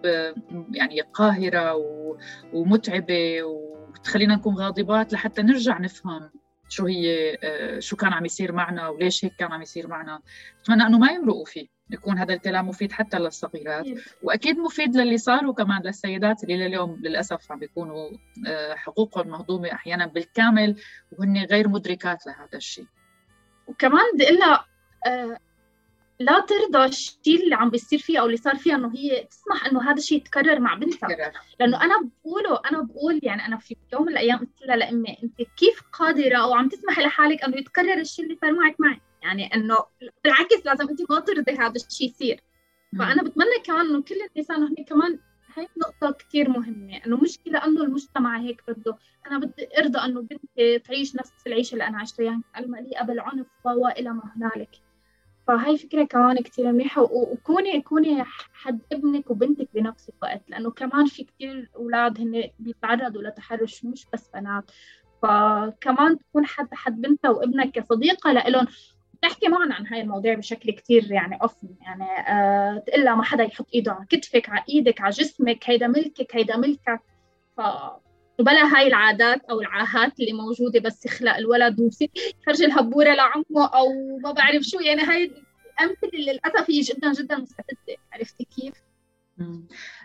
[0.71, 1.75] يعني قاهرة
[2.53, 6.31] ومتعبة وبتخلينا نكون غاضبات لحتى نرجع نفهم
[6.69, 7.37] شو هي
[7.79, 10.21] شو كان عم يصير معنا وليش هيك كان عم يصير معنا.
[10.61, 11.74] بتمنى إنه ما يمرقوا فيه.
[11.91, 13.87] يكون هذا الكلام مفيد حتى للصغيرات.
[14.23, 18.11] وأكيد مفيد للي صاروا كمان للسيدات اللي لليوم للأسف عم بيكونوا
[18.47, 20.77] آه، حقوقهم مهضومة أحيانا بالكامل
[21.13, 22.87] وهن غير مدركات لهذا الشيء.
[23.67, 24.65] وكمان بدي أقول
[25.07, 25.39] آه،
[26.21, 29.91] لا ترضى الشيء اللي عم بيصير فيها أو اللي صار فيها إنه هي تسمح إنه
[29.91, 31.09] هذا الشيء يتكرر مع بنتها
[31.61, 35.37] لأنه أنا بقوله أنا بقول يعني أنا في يوم من الأيام قلت لها لأمي أنت
[35.57, 39.77] كيف قادرة أو عم تسمحي لحالك إنه يتكرر الشيء اللي صار معك معي؟ يعني إنه
[40.25, 42.41] بالعكس لازم انت ما ترضي هذا الشيء يصير.
[42.99, 45.19] فأنا بتمنى كمان إنه كل النساء إنه كمان
[45.57, 48.97] هاي نقطة كثير مهمة إنه مشكلة إنه المجتمع هيك بده
[49.27, 54.11] أنا بدي أرضى إنه بنتي تعيش نفس العيشة اللي أنا عشتها يعني المليئة بالعنف وإلى
[54.11, 54.71] ما هنالك.
[55.47, 61.25] فهاي فكرة كمان كتير منيحة وكوني كوني حد ابنك وبنتك بنفس الوقت لأنه كمان في
[61.25, 64.71] كتير أولاد هن بيتعرضوا لتحرش مش بس بنات.
[65.23, 68.67] فكمان تكون حد حد بنتها وابنك كصديقة لإلهم
[69.29, 73.67] تحكي معنا عن هاي المواضيع بشكل كتير يعني اوفن يعني آه تقول ما حدا يحط
[73.75, 77.01] إيده على كتفك على إيدك على جسمك هيدا ملكك هيدا ملكك
[77.57, 77.61] ف
[78.39, 82.11] وبلا هاي العادات أو العاهات اللي موجودة بس يخلق الولد ويصير
[82.43, 85.25] يفرج الهبورة لعمه أو ما بعرف شو يعني هاي
[85.81, 88.75] الامثله اللي للأسف هي جدا جدا مستفزة عرفتي كيف؟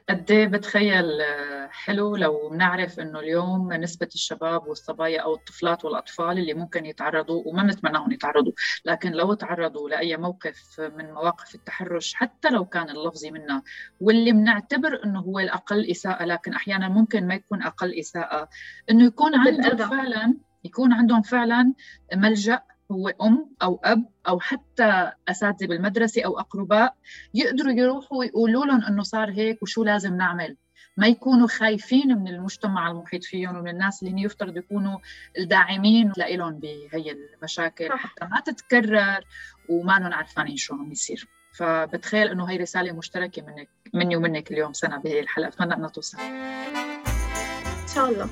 [0.09, 6.37] قد إيه بتخيل آه، حلو لو بنعرف إنه اليوم نسبة الشباب والصبايا أو الطفلات والأطفال
[6.37, 8.51] اللي ممكن يتعرضوا وما بنتمناهم يتعرضوا
[8.85, 13.63] لكن لو تعرضوا لأي موقف من مواقف التحرش حتى لو كان اللفظي منها
[13.99, 18.49] واللي بنعتبر إنه هو الأقل إساءة لكن أحيانا ممكن ما يكون أقل إساءة
[18.91, 21.73] إنه يكون عندهم فعلا يكون عندهم فعلا
[22.15, 22.61] ملجأ
[22.91, 26.95] هو أم أو أب أو حتى أساتذة بالمدرسة أو أقرباء
[27.33, 30.57] يقدروا يروحوا ويقولوا لهم إنه صار هيك وشو لازم نعمل.
[30.97, 34.97] ما يكونوا خايفين من المجتمع المحيط فيهم ومن الناس اللي يفترض يكونوا
[35.37, 37.91] الداعمين لهم بهي المشاكل.
[37.91, 39.23] حتى ما تتكرر
[39.69, 44.73] وما نكون عارفين شو عم يصير فبتخيل إنه هي رسالة مشتركة منك مني ومنك اليوم
[44.73, 45.47] سنة بهي الحلقة.
[45.47, 48.29] اتمنى انها توصل إن شاء الله.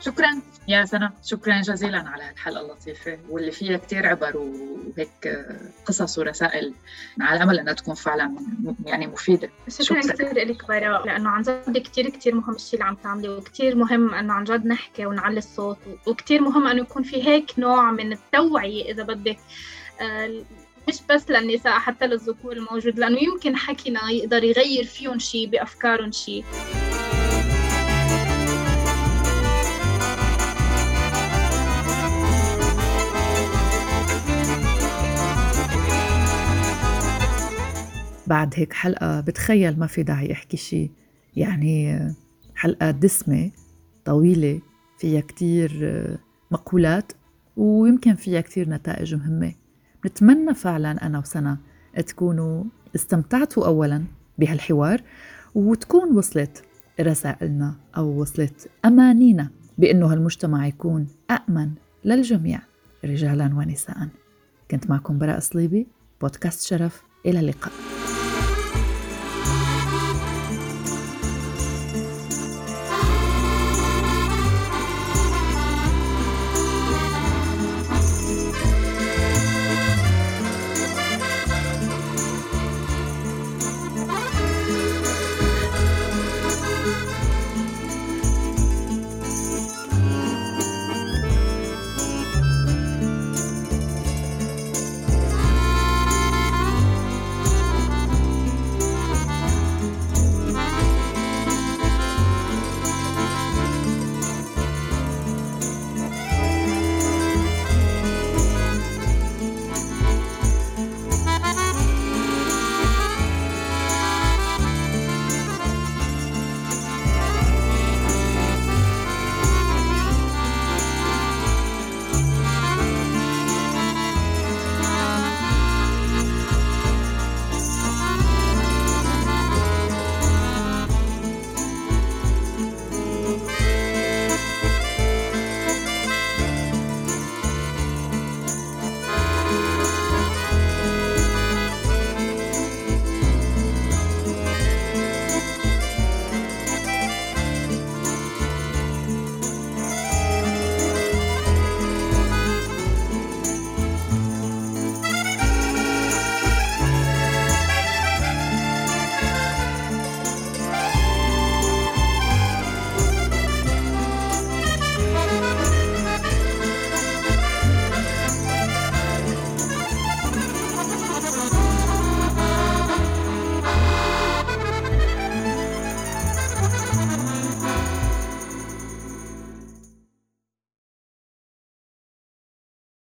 [0.00, 1.10] شكرا يا سنة.
[1.24, 5.46] شكرا جزيلا على الحلقة اللطيفة واللي فيها كتير عبر وهيك
[5.86, 6.74] قصص ورسائل
[7.20, 8.36] على أمل أنها تكون فعلا
[8.84, 9.50] يعني مفيدة.
[9.68, 10.12] شكرا, شكرا.
[10.12, 14.14] كثير لك براء لأنه عن جد كثير كثير مهم الشيء اللي عم تعمليه وكثير مهم
[14.14, 18.92] أنه عن جد نحكي ونعلي الصوت وكثير مهم أنه يكون في هيك نوع من التوعية
[18.92, 19.38] إذا بدك
[20.00, 20.44] آه،
[20.88, 26.44] مش بس للنساء حتى للذكور الموجود لأنه يمكن حكينا يقدر يغير فيهم شيء بأفكارهم شيء
[38.26, 40.90] بعد هيك حلقة بتخيل ما في داعي أحكي شي.
[41.36, 42.00] يعني
[42.54, 43.50] حلقة دسمة
[44.04, 44.60] طويلة
[44.98, 45.92] فيها كتير
[46.50, 47.12] مقولات
[47.56, 49.52] ويمكن فيها كتير نتائج مهمة.
[50.06, 51.58] نتمنى فعلا أنا وسنة
[52.06, 52.64] تكونوا
[52.94, 54.04] استمتعتوا أولا
[54.38, 55.02] بهالحوار
[55.54, 56.64] وتكون وصلت
[57.00, 61.70] رسائلنا أو وصلت أمانينا بأنه هالمجتمع يكون أأمن
[62.04, 62.60] للجميع
[63.04, 64.08] رجالا ونساء.
[64.70, 65.86] كنت معكم براء صليبي
[66.20, 67.72] بودكاست شرف إلى اللقاء.